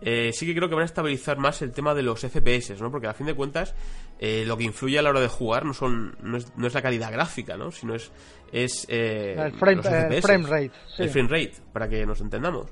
[0.01, 2.91] Eh, sí que creo que van a estabilizar más el tema de los FPS, ¿no?
[2.91, 3.75] Porque a fin de cuentas
[4.21, 6.75] eh, lo que influye a la hora de jugar no son no es, no es
[6.75, 7.73] la calidad gráfica, ¿no?
[7.73, 8.13] Sino es,
[8.53, 10.17] es eh, el frame, rate.
[10.99, 12.69] El frame rate, para que nos entendamos.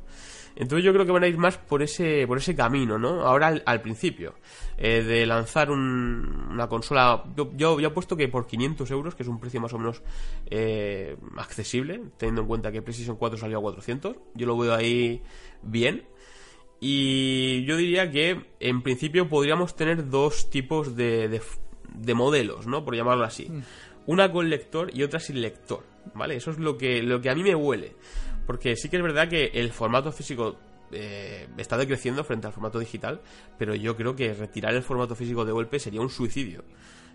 [0.56, 3.20] Entonces yo creo que van a ir más por ese, por ese camino, ¿no?
[3.20, 4.34] Ahora al, principio,
[4.78, 9.28] eh, de lanzar una consola, yo, yo, he puesto que por 500 euros, que es
[9.28, 10.02] un precio más o menos
[10.46, 15.22] eh, accesible, teniendo en cuenta que PlayStation 4 salió a 400, yo lo veo ahí
[15.62, 16.04] bien.
[16.80, 21.40] Y yo diría que en principio podríamos tener dos tipos de,
[21.94, 22.84] de, modelos, ¿no?
[22.84, 23.48] Por llamarlo así.
[23.48, 23.62] Mm.
[24.06, 25.84] Una con lector y otra sin lector,
[26.14, 26.36] ¿vale?
[26.36, 27.94] Eso es lo que, lo que a mí me huele.
[28.46, 30.56] Porque sí que es verdad que el formato físico
[30.92, 33.20] eh, está decreciendo frente al formato digital,
[33.58, 36.64] pero yo creo que retirar el formato físico de golpe sería un suicidio.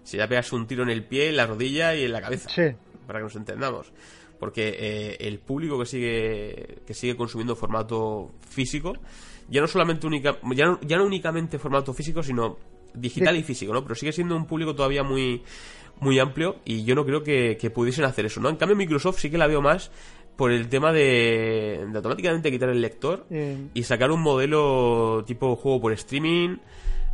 [0.03, 2.49] Si ya pegas un tiro en el pie, en la rodilla y en la cabeza.
[2.49, 2.75] Sí.
[3.07, 3.91] Para que nos entendamos.
[4.39, 8.93] Porque eh, el público que sigue, que sigue consumiendo formato físico,
[9.47, 12.57] ya no solamente única, ya no, ya no únicamente formato físico, sino
[12.93, 13.83] digital y físico, ¿no?
[13.83, 15.43] Pero sigue siendo un público todavía muy,
[15.99, 18.49] muy amplio y yo no creo que, que pudiesen hacer eso, ¿no?
[18.49, 19.91] En cambio Microsoft sí que la veo más
[20.35, 23.25] por el tema de, automáticamente quitar el lector
[23.73, 26.57] y sacar un modelo tipo juego por streaming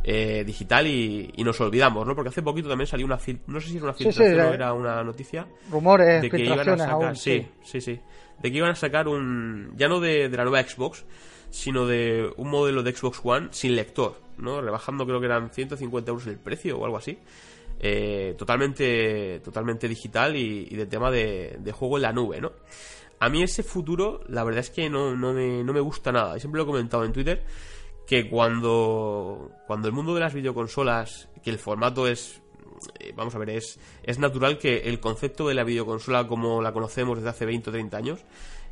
[0.04, 2.14] eh, digital y, nos olvidamos, ¿no?
[2.14, 5.02] Porque hace poquito también salió una no sé si era una filtración o era una
[5.02, 8.00] noticia rumores de que iban a sacar sí, sí, sí,
[8.40, 11.04] de que iban a sacar un ya no de, la nueva Xbox
[11.50, 14.60] sino de un modelo de Xbox One sin lector, ¿no?
[14.60, 17.18] Rebajando creo que eran 150 euros el precio o algo así.
[17.80, 22.52] Eh, totalmente totalmente digital y, de tema de, de juego en la nube, ¿no?
[23.20, 26.38] A mí ese futuro, la verdad es que no, no, me, no me gusta nada.
[26.38, 27.44] Siempre lo he comentado en Twitter
[28.06, 32.40] que cuando, cuando el mundo de las videoconsolas, que el formato es,
[33.00, 36.72] eh, vamos a ver, es, es natural que el concepto de la videoconsola como la
[36.72, 38.24] conocemos desde hace 20 o 30 años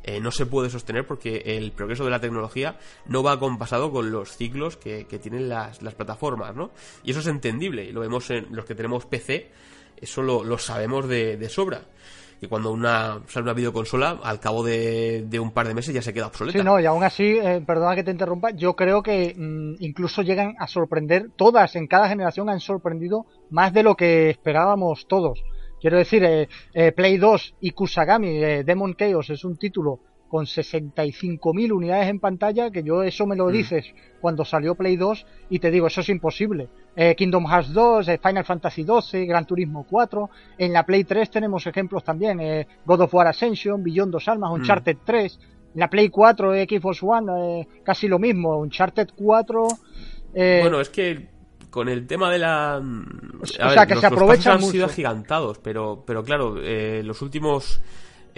[0.03, 4.09] eh, no se puede sostener porque el progreso de la tecnología no va compasado con
[4.09, 6.71] los ciclos que, que tienen las, las, plataformas, ¿no?
[7.03, 9.51] Y eso es entendible, y lo vemos en los que tenemos PC,
[9.97, 11.81] eso lo, lo sabemos de, de sobra
[12.39, 16.13] que cuando una sale una videoconsola, al cabo de, un par de meses ya se
[16.13, 16.57] queda obsoleta.
[16.57, 20.21] Sí, no, y aún así, eh, perdona que te interrumpa, yo creo que mm, incluso
[20.21, 25.43] llegan a sorprender, todas en cada generación han sorprendido más de lo que esperábamos todos.
[25.79, 31.71] Quiero decir, eh, eh, Play 2 y Kusagami, Demon Chaos, es un título con 65.000
[31.71, 33.51] unidades en pantalla, que yo eso me lo mm.
[33.51, 36.69] dices cuando salió Play 2 y te digo, eso es imposible.
[36.95, 41.29] Eh, Kingdom Hearts 2, eh, Final Fantasy 12, Gran Turismo 4, en la Play 3
[41.29, 44.53] tenemos ejemplos también, eh, God of War Ascension, Beyond Dos Almas, mm.
[44.53, 45.39] Uncharted 3,
[45.75, 49.67] en la Play 4, Xbox One, casi lo mismo, Uncharted 4...
[50.33, 51.29] bueno, es que
[51.69, 52.81] con el tema de la...
[53.41, 57.81] o sea, que se aprovechan han sido agigantados, pero, pero claro, los últimos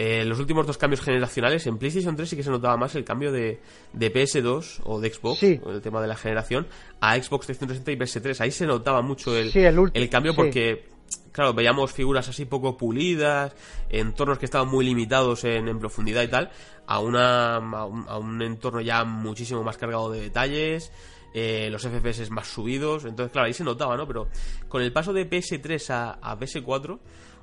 [0.01, 3.03] eh, los últimos dos cambios generacionales, en PlayStation 3 sí que se notaba más el
[3.03, 3.59] cambio de,
[3.91, 6.67] de PS2 o de Xbox, el tema de la generación,
[7.01, 8.39] a Xbox 360 y PS3.
[8.39, 10.85] Ahí se notaba mucho el, el, cambio porque,
[11.33, 13.53] claro, veíamos figuras así poco pulidas,
[13.89, 16.49] entornos que estaban muy limitados en, en profundidad y tal,
[16.87, 20.93] a, una, a un, entorno ya muchísimo más cargado de detalles.
[21.33, 23.05] eh, los FPS más subidos.
[23.05, 24.07] Entonces, claro, ahí se notaba, ¿no?
[24.07, 24.29] Pero
[24.67, 25.89] con el paso de PS3
[26.21, 26.99] a, PS4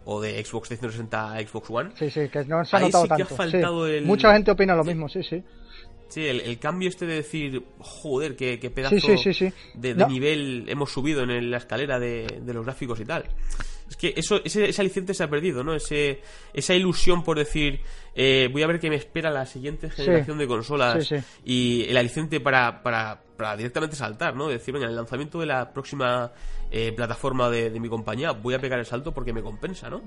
[0.07, 1.91] o de Xbox 360 a Xbox One.
[1.97, 3.37] Sí, sí, que no se ha notado tanto.
[3.37, 4.05] faltado el...
[4.05, 5.43] Mucha gente opina lo mismo, sí, sí.
[6.09, 8.95] Sí, el, cambio este de decir, joder, qué, pedazo
[9.75, 13.25] de, nivel hemos subido en la escalera de, los gráficos y tal.
[13.91, 15.75] Es que eso, ese, ese aliciente se ha perdido, ¿no?
[15.75, 16.21] Ese,
[16.55, 17.81] esa ilusión por decir,
[18.15, 21.13] eh, voy a ver qué me espera la siguiente generación de consolas
[21.45, 24.49] y el aliciente para, para, para, directamente saltar, ¿no?
[24.49, 26.33] Decir, venga, en el lanzamiento de la próxima
[26.71, 30.03] eh, plataforma de, de mi compañía voy a pegar el salto porque me compensa, ¿no?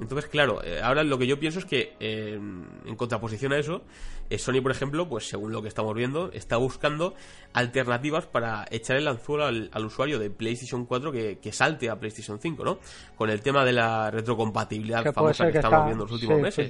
[0.00, 3.82] Entonces, claro, eh, ahora lo que yo pienso es que, eh, en contraposición a eso,
[4.28, 7.14] eh, Sony, por ejemplo, pues según lo que estamos viendo, está buscando
[7.54, 12.64] alternativas para echar el anzuelo al, usuario de PlayStation 4 que, salte a PlayStation 5,
[12.64, 12.78] ¿no?
[13.16, 16.66] Con el tema de la retrocompatibilidad famosa que, estamos viendo en los últimos meses.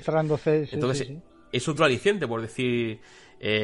[0.72, 1.11] Entonces,
[1.57, 3.01] es otro aliciente por decir,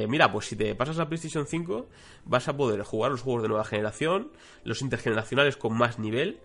[0.09, 1.89] mira, pues si te pasas a PlayStation 5,
[2.25, 4.31] vas a poder jugar los juegos de nueva generación,
[4.65, 6.41] los intergeneracionales con más nivel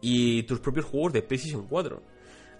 [0.00, 2.02] y tus propios juegos de PlayStation 4.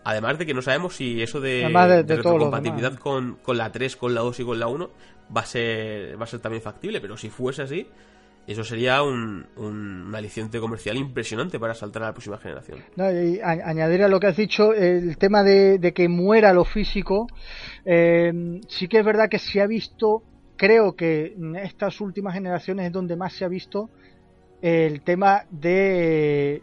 [0.04, 1.68] Además de que no sabemos si eso de,
[2.06, 4.90] de, compatibilidad con, con, la 3, con la 2 y con la 1
[5.36, 7.86] va a ser, va a ser también factible, pero si fuese así,
[8.52, 12.78] eso sería un, un, aliciente comercial impresionante para saltar a la próxima generación.
[12.96, 17.26] y añadir a lo que has dicho, el tema de, que muera lo físico,
[17.84, 20.22] eh, sí que es verdad que se ha visto,
[20.56, 23.90] creo que en estas últimas generaciones es donde más se ha visto
[24.62, 26.62] el tema de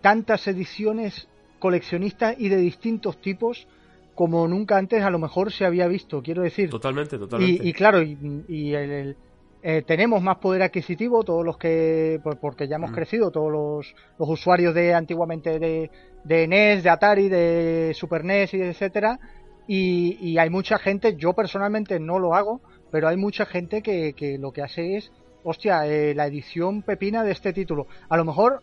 [0.00, 3.66] tantas ediciones coleccionistas y de distintos tipos
[4.14, 6.68] como nunca antes a lo mejor se había visto, quiero decir.
[6.68, 7.66] Totalmente, totalmente.
[7.66, 9.16] Y, claro, y, el,
[9.64, 12.94] eh, tenemos más poder adquisitivo, todos los que, porque ya hemos mm.
[12.94, 15.90] crecido, todos los, los, usuarios de antiguamente de,
[16.24, 19.20] de, NES, de Atari, de Super NES y etcétera,
[19.68, 22.60] y, y, hay mucha gente, yo personalmente no lo hago,
[22.90, 25.12] pero hay mucha gente que, que lo que hace es,
[25.44, 27.86] hostia, eh, la edición pepina de este título.
[28.08, 28.62] A lo mejor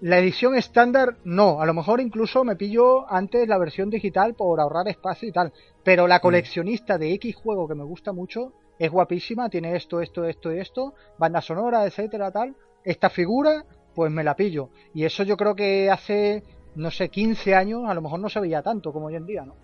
[0.00, 4.58] la edición estándar no, a lo mejor incluso me pillo antes la versión digital por
[4.58, 5.52] ahorrar espacio y tal,
[5.84, 6.22] pero la mm.
[6.22, 10.58] coleccionista de X juego que me gusta mucho es guapísima, tiene esto, esto, esto y
[10.58, 12.56] esto, banda sonora, etcétera, tal.
[12.82, 13.62] Esta figura,
[13.94, 14.70] pues me la pillo.
[14.94, 16.42] Y eso yo creo que hace,
[16.76, 19.44] no sé, 15 años a lo mejor no se veía tanto como hoy en día,
[19.44, 19.54] ¿no?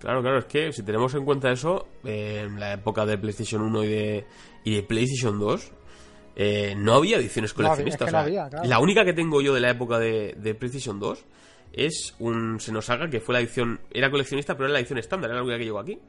[0.00, 3.84] Claro, claro, es que si tenemos en cuenta eso, en la época de PlayStation 1
[3.84, 4.26] y de,
[4.64, 5.72] y de PlayStation 2,
[6.34, 8.12] eh, no había ediciones coleccionistas.
[8.12, 11.24] La única que tengo yo de la época de, de PlayStation 2
[11.72, 15.38] es un Xenosaga que fue la edición, era coleccionista, pero era la edición estándar, era
[15.38, 16.00] la única que llegó aquí.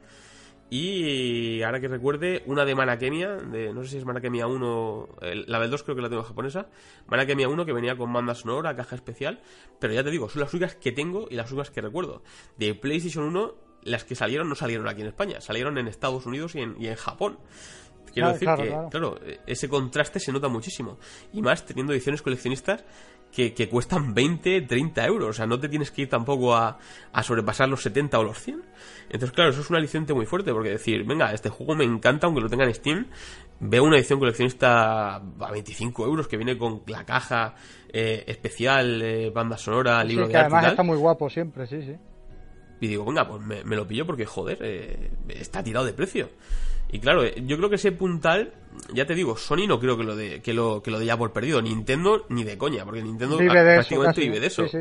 [0.70, 5.08] Y ahora que recuerde, una de Manakemia, de, no sé si es Manakemia 1,
[5.46, 6.68] la del 2 creo que la tengo japonesa,
[7.06, 9.40] Manakemia 1 que venía con banda sonora, caja especial,
[9.78, 12.22] pero ya te digo, son las únicas que tengo y las únicas que recuerdo.
[12.58, 13.54] De PlayStation 1,
[13.84, 16.88] las que salieron no salieron aquí en España, salieron en Estados Unidos y en, y
[16.88, 17.38] en Japón.
[18.12, 19.20] Quiero decir que, claro.
[19.46, 20.98] ese contraste se nota muchísimo.
[21.32, 22.84] Y más teniendo ediciones coleccionistas
[23.32, 25.30] que, cuestan 20, 30 euros.
[25.30, 26.78] O sea, no te tienes que ir tampoco a,
[27.22, 28.62] sobrepasar los 70 o los 100.
[29.10, 30.52] Entonces, claro, eso es un aliciente muy fuerte.
[30.52, 33.06] Porque decir, venga, este juego me encanta, aunque lo tenga en Steam.
[33.60, 37.54] Veo una edición coleccionista a 25 euros que viene con la caja
[37.92, 41.96] eh, especial, eh, banda sonora, libro sí, que además está muy guapo siempre, sí, sí.
[42.80, 46.28] Y digo, venga, pues me, lo pillo porque, joder, eh, está tirado de precio.
[46.90, 48.52] Y claro, eh, yo creo que ese puntal,
[48.92, 51.16] ya te digo, Sony no creo que lo de que lo que lo de ya
[51.16, 54.66] por perdido, Nintendo ni de coña, porque Nintendo prácticamente vive de eso.
[54.66, 54.78] Sí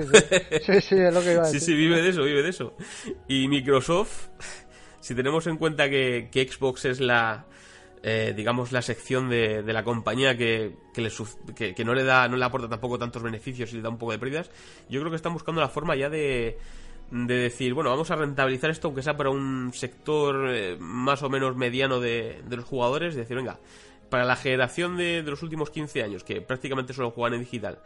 [0.82, 1.60] sí, es lo que iba a decir.
[1.60, 2.76] Sí, sí, vive de eso, vive de eso.
[3.28, 4.30] Y Microsoft,
[5.02, 7.46] si tenemos en cuenta que, Xbox es la
[8.04, 11.12] eh, digamos la sección de, de la compañía que, que, le,
[11.56, 13.98] que, que no le da no le aporta tampoco tantos beneficios y le da un
[13.98, 14.50] poco de pérdidas,
[14.88, 16.58] yo creo que están buscando la forma ya de
[17.12, 21.30] de decir, bueno, vamos a rentabilizar esto, aunque sea para un sector eh, más o
[21.30, 23.60] menos mediano de, los jugadores, de decir, venga,
[24.10, 27.80] para la generación de, los últimos 15 años, que prácticamente solo juegan en digital,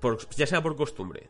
[0.00, 1.28] por, ya sea por costumbre.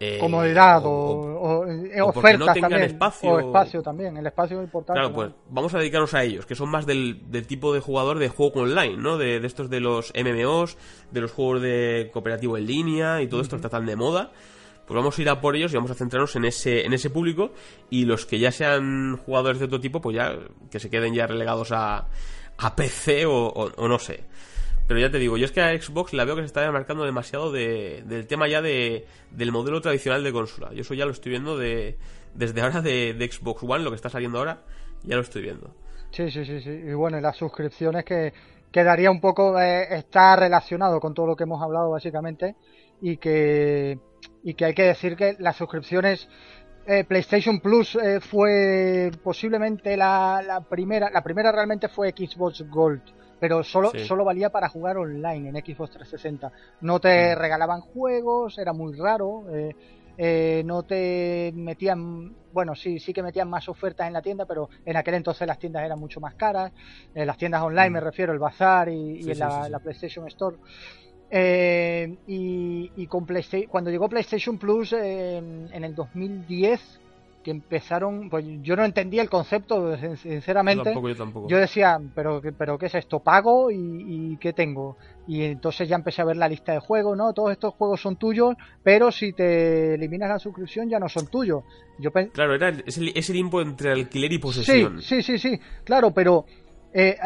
[0.00, 1.64] Eh, Comodidad o,
[2.02, 4.98] ofertas también, espacio, o espacio también, el espacio es importante.
[4.98, 8.28] Claro, pues vamos a dedicarnos a ellos, que son más del, tipo de jugador de
[8.28, 9.16] juego online, ¿no?
[9.16, 10.76] De, estos de los MMOs,
[11.12, 14.32] de los juegos de cooperativo en línea y todo esto está tan de moda
[14.86, 17.10] pues vamos a ir a por ellos y vamos a centrarnos en ese, en ese
[17.10, 17.52] público
[17.88, 20.36] y los que ya sean jugadores de otro tipo, pues ya
[20.70, 22.08] que se queden ya relegados a,
[22.58, 24.24] a PC o, no sé.
[24.88, 27.04] Pero ya te digo, yo es que a Xbox la veo que se está marcando
[27.04, 30.72] demasiado de, del tema ya de, del modelo tradicional de consola.
[30.72, 31.96] Yo eso ya lo estoy viendo de,
[32.34, 34.62] desde ahora de, Xbox One, lo que está saliendo ahora,
[35.04, 35.74] ya lo estoy viendo.
[36.10, 36.70] Sí, sí, sí, sí.
[36.70, 38.32] Y bueno, las suscripciones que
[38.70, 42.56] quedaría un poco, eh, está relacionado con todo lo que hemos hablado básicamente
[43.00, 43.98] y que
[44.42, 46.28] y que hay que decir que las suscripciones
[46.86, 53.02] eh, PlayStation Plus eh, fue posiblemente la, la, primera, la primera realmente fue Xbox Gold,
[53.38, 56.52] pero solo, solo valía para jugar online en Xbox 360.
[56.80, 57.38] No te mm.
[57.38, 59.44] regalaban juegos, era muy raro.
[59.52, 59.74] Eh,
[60.18, 64.68] eh, no te metían, bueno, sí, sí que metían más ofertas en la tienda, pero
[64.84, 66.72] en aquel entonces las tiendas eran mucho más caras.
[67.14, 68.04] En las tiendas online me mm.
[68.04, 70.56] refiero, el Bazar y, en la, PlayStation Store.
[71.34, 77.00] Eh, y, con PlayStation, cuando llegó PlayStation Plus en el 2010,
[77.42, 80.80] que empezaron, pues yo no entendía el concepto, sinceramente.
[80.80, 81.48] Yo tampoco, yo tampoco.
[81.48, 83.20] Yo decía, pero, pero ¿qué es esto?
[83.20, 84.96] ¿Pago y, qué tengo?
[85.26, 87.32] Y entonces ya empecé a ver la lista de juegos, ¿no?
[87.32, 91.62] Todos estos juegos son tuyos, pero si te eliminas la suscripción ya no son tuyos.
[91.98, 95.00] Yo claro, era ese, limbo entre alquiler y posesión.
[95.00, 96.46] Sí, sí, sí, sí, claro, pero
[96.92, 97.16] eh,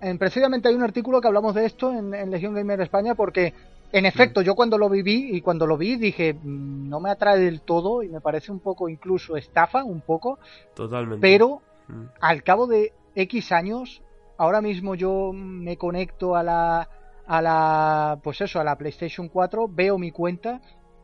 [0.00, 3.54] en, precisamente hay un artículo que hablamos de esto en, en Legión Gamer España porque
[3.92, 7.40] en efecto, yo cuando lo viví y cuando lo vi dije, mm, no me atrae
[7.40, 10.38] del todo y me parece un poco incluso estafa, un poco.
[10.74, 11.20] Totalmente.
[11.20, 12.04] Pero mm.
[12.20, 14.02] al cabo de X años,
[14.38, 16.88] ahora mismo yo me conecto a la,
[17.26, 20.60] a la, pues eso, a la PlayStation 4, veo mi cuenta,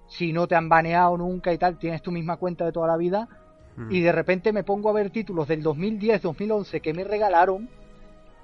[0.06, 2.96] si no te han baneado nunca y tal, tienes tu misma cuenta de toda la
[2.96, 3.28] vida,
[3.76, 3.90] mm.
[3.90, 7.68] y de repente me pongo a ver títulos del 2010, 2011 que me regalaron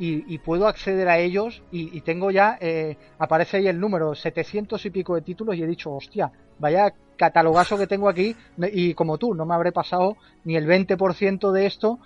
[0.05, 4.91] y, puedo acceder a ellos y, tengo ya, eh, aparece ahí el número, 700 y
[4.91, 8.35] pico de títulos y he dicho, hostia, vaya catalogazo que tengo aquí
[8.73, 12.01] y como tú, no me habré pasado ni el 20% de esto.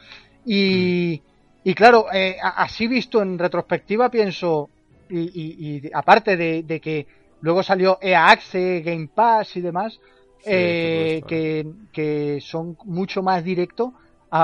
[0.44, 1.22] Y,
[1.64, 4.68] y claro, eh, así visto en retrospectiva pienso,
[5.08, 7.06] y, aparte de, que
[7.40, 9.98] luego salió EA Access, Game Pass y demás,
[10.44, 13.42] eh, que, que son mucho más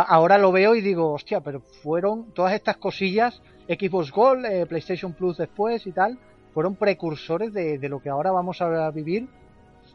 [0.01, 5.13] ahora lo veo y digo, hostia, pero fueron todas estas cosillas, Xbox Gold, eh, PlayStation
[5.13, 6.19] Plus después y tal,
[6.53, 9.29] fueron precursores de, lo que ahora vamos a vivir.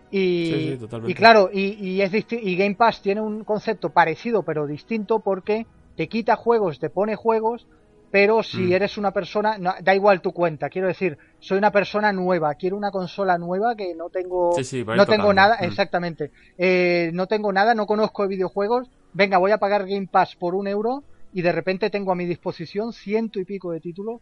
[0.10, 5.20] Y, y claro, y, y, es y Game Pass tiene un concepto parecido pero distinto
[5.20, 5.66] porque
[5.98, 7.68] te quita juegos, te pone juegos,
[8.12, 8.74] pero si mm.
[8.74, 12.92] eres una persona, da igual tu cuenta, quiero decir, soy una persona nueva, quiero una
[12.92, 14.56] consola nueva que no tengo,
[14.96, 15.66] no tengo nada, mm.
[15.66, 20.36] exactamente, eh, no tengo nada, no conozco de videojuegos, venga, voy a pagar Game Pass
[20.36, 21.04] por un euro
[21.34, 24.22] y de repente tengo a mi disposición ciento y pico de títulos.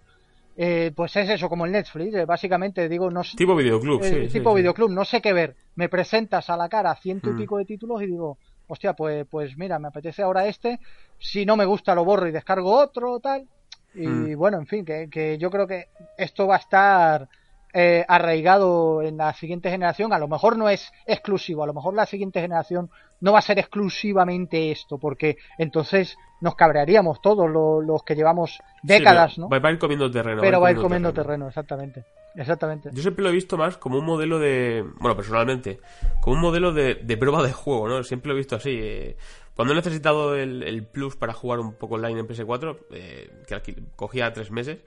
[0.57, 3.36] Eh, pues es eso, como el Netflix, eh, básicamente digo, no sé.
[3.36, 5.55] Tipo videoclub, eh, Tipo videoclub, no sé qué ver.
[5.75, 7.38] Me presentas a la cara ciento y mm.
[7.38, 10.79] pico de títulos y digo, hostia, pues, pues mira, me apetece ahora este.
[11.19, 13.47] Si no me gusta, lo borro y descargo otro, tal.
[13.93, 14.38] Y mm.
[14.38, 17.29] bueno, en fin, que, que yo creo que esto va a estar
[17.78, 21.93] eh, arraigado en la siguiente generación, a lo mejor no es exclusivo, a lo mejor
[21.93, 28.03] la siguiente generación no va a ser exclusivamente esto, porque entonces nos cabrearíamos todos los,
[28.03, 29.49] que llevamos décadas, ¿no?
[29.49, 30.41] Va, a ir comiendo terreno.
[30.41, 31.49] Pero va a ir comiendo terreno.
[31.49, 32.05] exactamente.
[32.34, 32.91] Exactamente.
[32.93, 34.86] Yo siempre lo he visto más como un modelo de.
[34.99, 35.80] Bueno, personalmente,
[36.21, 38.03] como un modelo de, prueba de juego, ¿no?
[38.03, 38.71] Siempre lo he visto así.
[38.71, 39.17] Eh,
[39.53, 43.32] cuando he necesitado el, Plus para jugar un poco online en PS4, eh,
[43.63, 44.80] que cogía tres meses,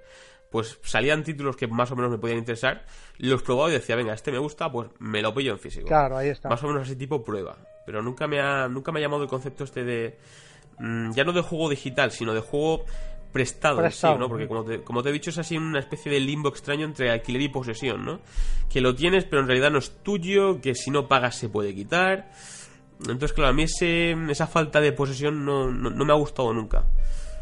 [0.50, 2.84] pues salían títulos que más o menos me podían interesar,
[3.18, 5.86] los probaba y decía, venga, este me gusta, pues me lo pillo en físico.
[5.86, 6.48] Claro, ahí está.
[6.48, 7.56] Más o menos así tipo prueba.
[7.84, 10.18] Pero nunca me ha, nunca me ha llamado el concepto este de,
[10.78, 12.84] mm, ya no de juego digital, sino de juego
[13.32, 14.28] prestado, prestado ¿no?
[14.28, 17.10] Porque como te, como te he dicho es así una especie de limbo extraño entre
[17.10, 18.20] alquiler y posesión, ¿no?
[18.70, 21.74] Que lo tienes pero en realidad no es tuyo, que si no pagas se puede
[21.74, 22.30] quitar.
[23.00, 26.84] Entonces, claro, a mí ese, esa falta de posesión no, no me ha gustado nunca.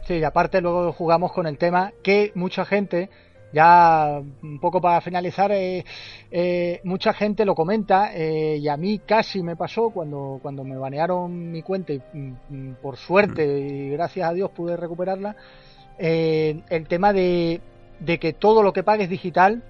[0.07, 3.11] Sí, y aparte luego jugamos con el tema que mucha gente,
[3.53, 5.85] ya un poco para finalizar, eh,
[6.31, 10.77] eh, mucha gente lo comenta eh, y a mí casi me pasó cuando, cuando me
[10.77, 13.67] banearon mi cuenta y mm, mm, por suerte mm.
[13.67, 15.35] y gracias a Dios pude recuperarla,
[15.99, 17.61] el tema de,
[17.99, 19.65] de que todo lo que pagues digital,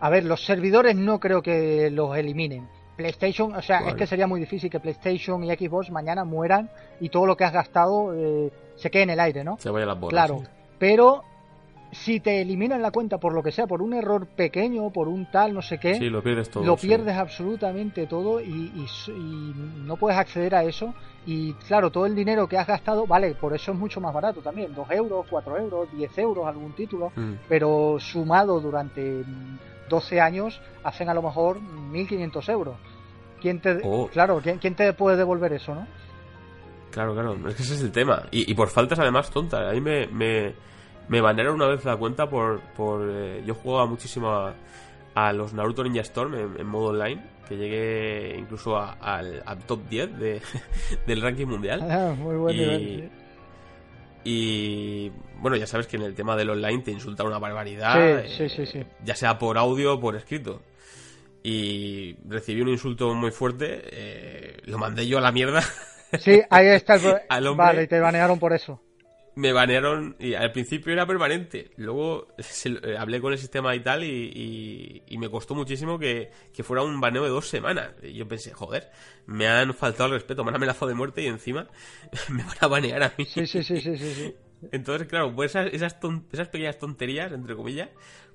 [0.00, 2.68] a ver, los servidores no creo que los eliminen.
[2.96, 6.70] PlayStation, o sea, es que sería muy difícil que PlayStation y Xbox mañana mueran
[7.00, 9.56] y todo lo que has gastado eh, se quede en el aire, ¿no?
[9.58, 10.10] Se vaya la bola.
[10.10, 10.42] Claro,
[10.78, 11.22] pero
[11.94, 15.30] si te eliminan la cuenta por lo que sea, por un error pequeño, por un
[15.30, 16.64] tal, no sé qué, lo pierdes todo.
[16.64, 18.86] Lo pierdes absolutamente todo y,
[19.84, 20.94] no puedes acceder a eso.
[21.26, 24.40] Y claro, todo el dinero que has gastado, vale, por eso es mucho más barato
[24.40, 27.32] también, 2 euros, 4 euros, 10 euros, algún título, mm.
[27.48, 29.22] pero sumado durante
[29.88, 32.76] 12 años hacen a lo mejor 1.500 euros.
[33.40, 34.08] ¿Quién te, oh.
[34.08, 35.86] Claro, ¿quién, te puede devolver eso, no?
[36.94, 38.22] Claro, claro, es que ese es el tema.
[38.30, 39.68] Y, por faltas además tontas.
[39.68, 40.54] A mí me, me,
[41.08, 42.60] me una vez la cuenta por...
[42.76, 44.30] por eh, yo jugaba muchísimo
[45.12, 50.42] a, los Naruto Ninja Storm en, modo online, que llegué incluso al, top 10 de,
[51.06, 51.80] del ranking mundial.
[51.82, 53.10] Ah, muy buen y,
[54.22, 58.22] y bueno, ya sabes que en el tema del online te insulta una barbaridad.
[58.28, 60.62] Sí, sí, sí, Ya sea por audio o por escrito.
[61.42, 63.82] Y recibí un insulto muy fuerte.
[63.90, 65.60] Eh, lo mandé yo a la mierda.
[66.18, 68.80] Sí, ahí está el Vale, y te banearon por eso.
[69.36, 71.70] me banearon y al principio era permanente.
[71.76, 72.28] Luego
[72.64, 76.30] eh, hablé con el sistema y tal y, me costó muchísimo que,
[76.62, 77.90] fuera un baneo de dos semanas.
[78.02, 78.90] Y yo pensé, joder,
[79.26, 81.68] me han faltado el respeto, me han amenazado de muerte y encima
[82.30, 83.24] me van a banear a mí.
[83.24, 84.34] Sí, sí, sí, sí, sí.
[84.72, 85.96] Entonces, claro, pues esas, esas,
[86.32, 87.90] esas pequeñas tonterías, entre comillas,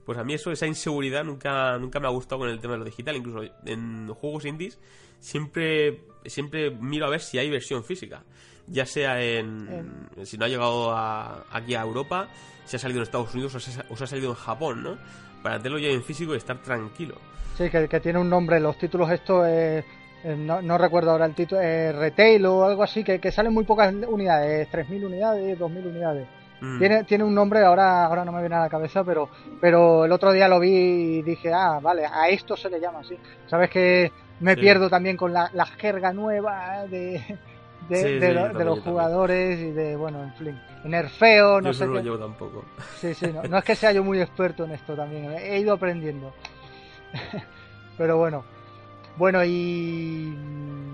[0.06, 2.80] pues a mí eso, esa inseguridad nunca, nunca me ha gustado con el tema de
[2.80, 3.16] lo digital.
[3.16, 4.80] Incluso en juegos indies
[5.20, 8.24] siempre, siempre miro a ver si hay versión física
[8.72, 10.96] ya sea en, si no ha llegado
[11.52, 12.28] aquí a Europa,
[12.66, 14.98] si ha salido en Estados Unidos o se, ha salido en Japón, ¿no?
[15.42, 17.16] Para tenerlo ya en físico y estar tranquilo.
[17.58, 19.84] Sí, que, tiene un nombre, los títulos estos, eh,
[20.24, 23.66] eh, no, recuerdo ahora el título, eh, Retail o algo así, que, que salen muy
[23.66, 26.28] pocas unidades, 3.000 unidades, 2.000 unidades.
[26.62, 26.80] Mm.
[26.80, 30.12] Tiene, tiene un nombre, ahora, ahora no me viene a la cabeza, pero, pero el
[30.12, 33.18] otro día lo vi y dije, ah, vale, a esto se le llama así.
[33.48, 37.38] Sabes que me pierdo también con la, la jerga nueva de,
[37.90, 38.34] de,
[38.66, 41.86] los jugadores y de, bueno, en fin, nerfeo, no sé.
[41.86, 42.66] No lo tampoco.
[42.98, 46.34] Sí, sí, no, es que sea yo muy experto en esto también, he ido aprendiendo.
[47.98, 48.44] Pero bueno,
[49.18, 50.34] bueno, y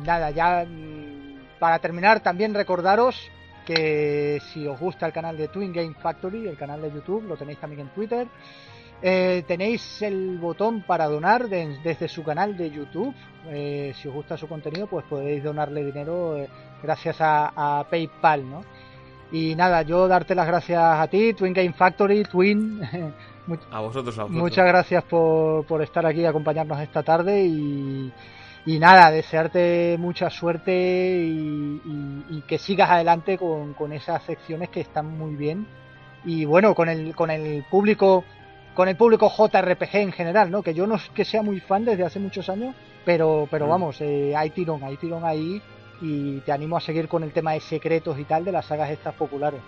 [0.05, 3.29] nada, ya mm, para terminar, también recordaros
[3.65, 7.35] que si os gusta el canal de Twin Game Factory, el canal de YouTube, lo
[7.35, 8.27] tenéis también en Twitter.
[9.01, 13.13] Eh, tenéis el botón para donar desde su canal de YouTube.
[13.47, 16.49] Eh, si os gusta su contenido, pues podéis donarle dinero eh,
[16.81, 18.61] gracias a, PayPal, ¿no?
[19.31, 22.81] Y nada, yo darte las gracias a ti, Twin Game Factory, Twin.
[23.71, 28.11] a, vosotros, a vosotros, Muchas gracias por, por estar aquí y acompañarnos esta tarde y,
[28.65, 30.71] y nada, desearte mucha suerte
[31.27, 35.67] y, que sigas adelante con, con, esas secciones que están muy bien.
[36.23, 38.23] Y bueno, con el, con el público
[38.75, 40.61] con el público JRPG en general, ¿no?
[40.61, 43.69] Que yo no es que sea muy fan desde hace muchos años, pero, pero mm.
[43.69, 45.61] vamos, eh, hay tirón, hay tirón ahí
[46.01, 48.91] y te animo a seguir con el tema de secretos y tal de las sagas
[48.91, 49.61] estas populares.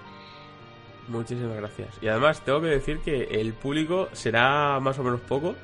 [1.08, 1.88] Muchísimas gracias.
[2.02, 5.56] Y además tengo que decir que el público será más o menos poco,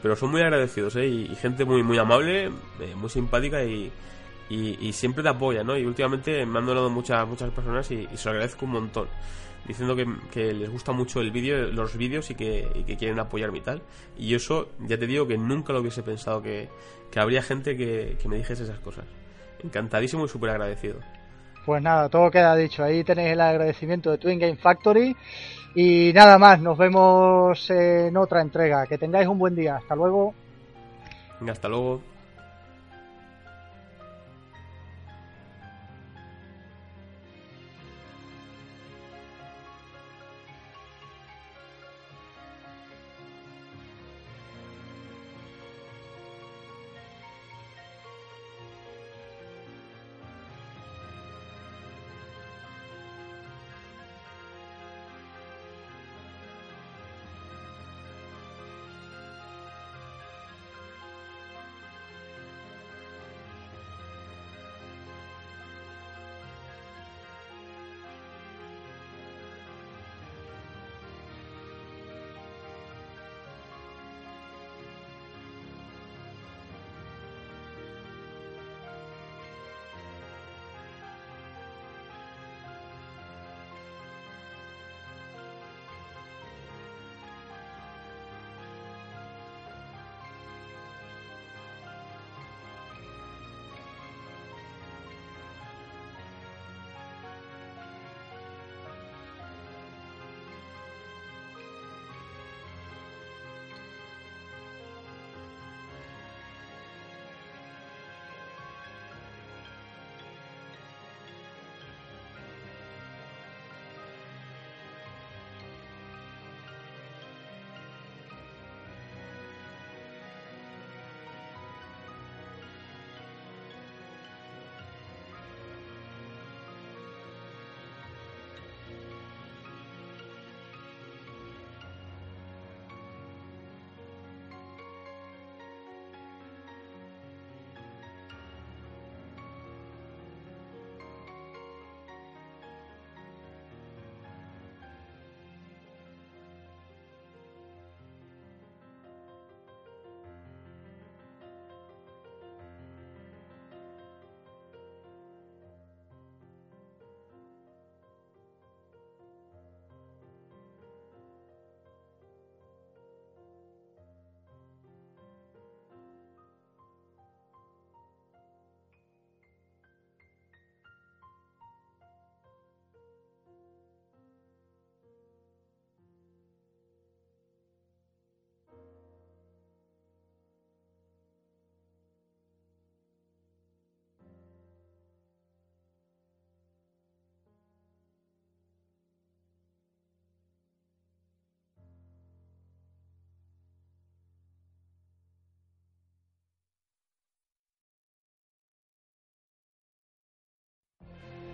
[0.00, 1.06] pero son muy agradecidos, ¿eh?
[1.08, 3.90] Y, gente muy muy amable, eh, muy simpática y,
[4.48, 5.76] y, siempre te apoya, ¿no?
[5.76, 9.08] Y últimamente me han donado muchas muchas personas y, y se lo agradezco un montón
[9.66, 13.82] diciendo que, les gusta mucho el vídeo, los vídeos y que, quieren apoyarme y tal.
[14.18, 16.68] Y eso, ya te digo que nunca lo hubiese pensado que,
[17.16, 19.04] habría gente que, me dijese esas cosas.
[19.62, 20.96] Encantadísimo y súper agradecido.
[21.64, 22.82] Pues nada, todo queda dicho.
[22.82, 25.14] Ahí tenéis el agradecimiento de Twin Game Factory.
[25.74, 28.86] Y nada más, nos vemos en otra entrega.
[28.86, 29.76] Que tengáis un buen día.
[29.76, 30.34] Hasta luego.
[31.38, 32.02] Venga, hasta luego.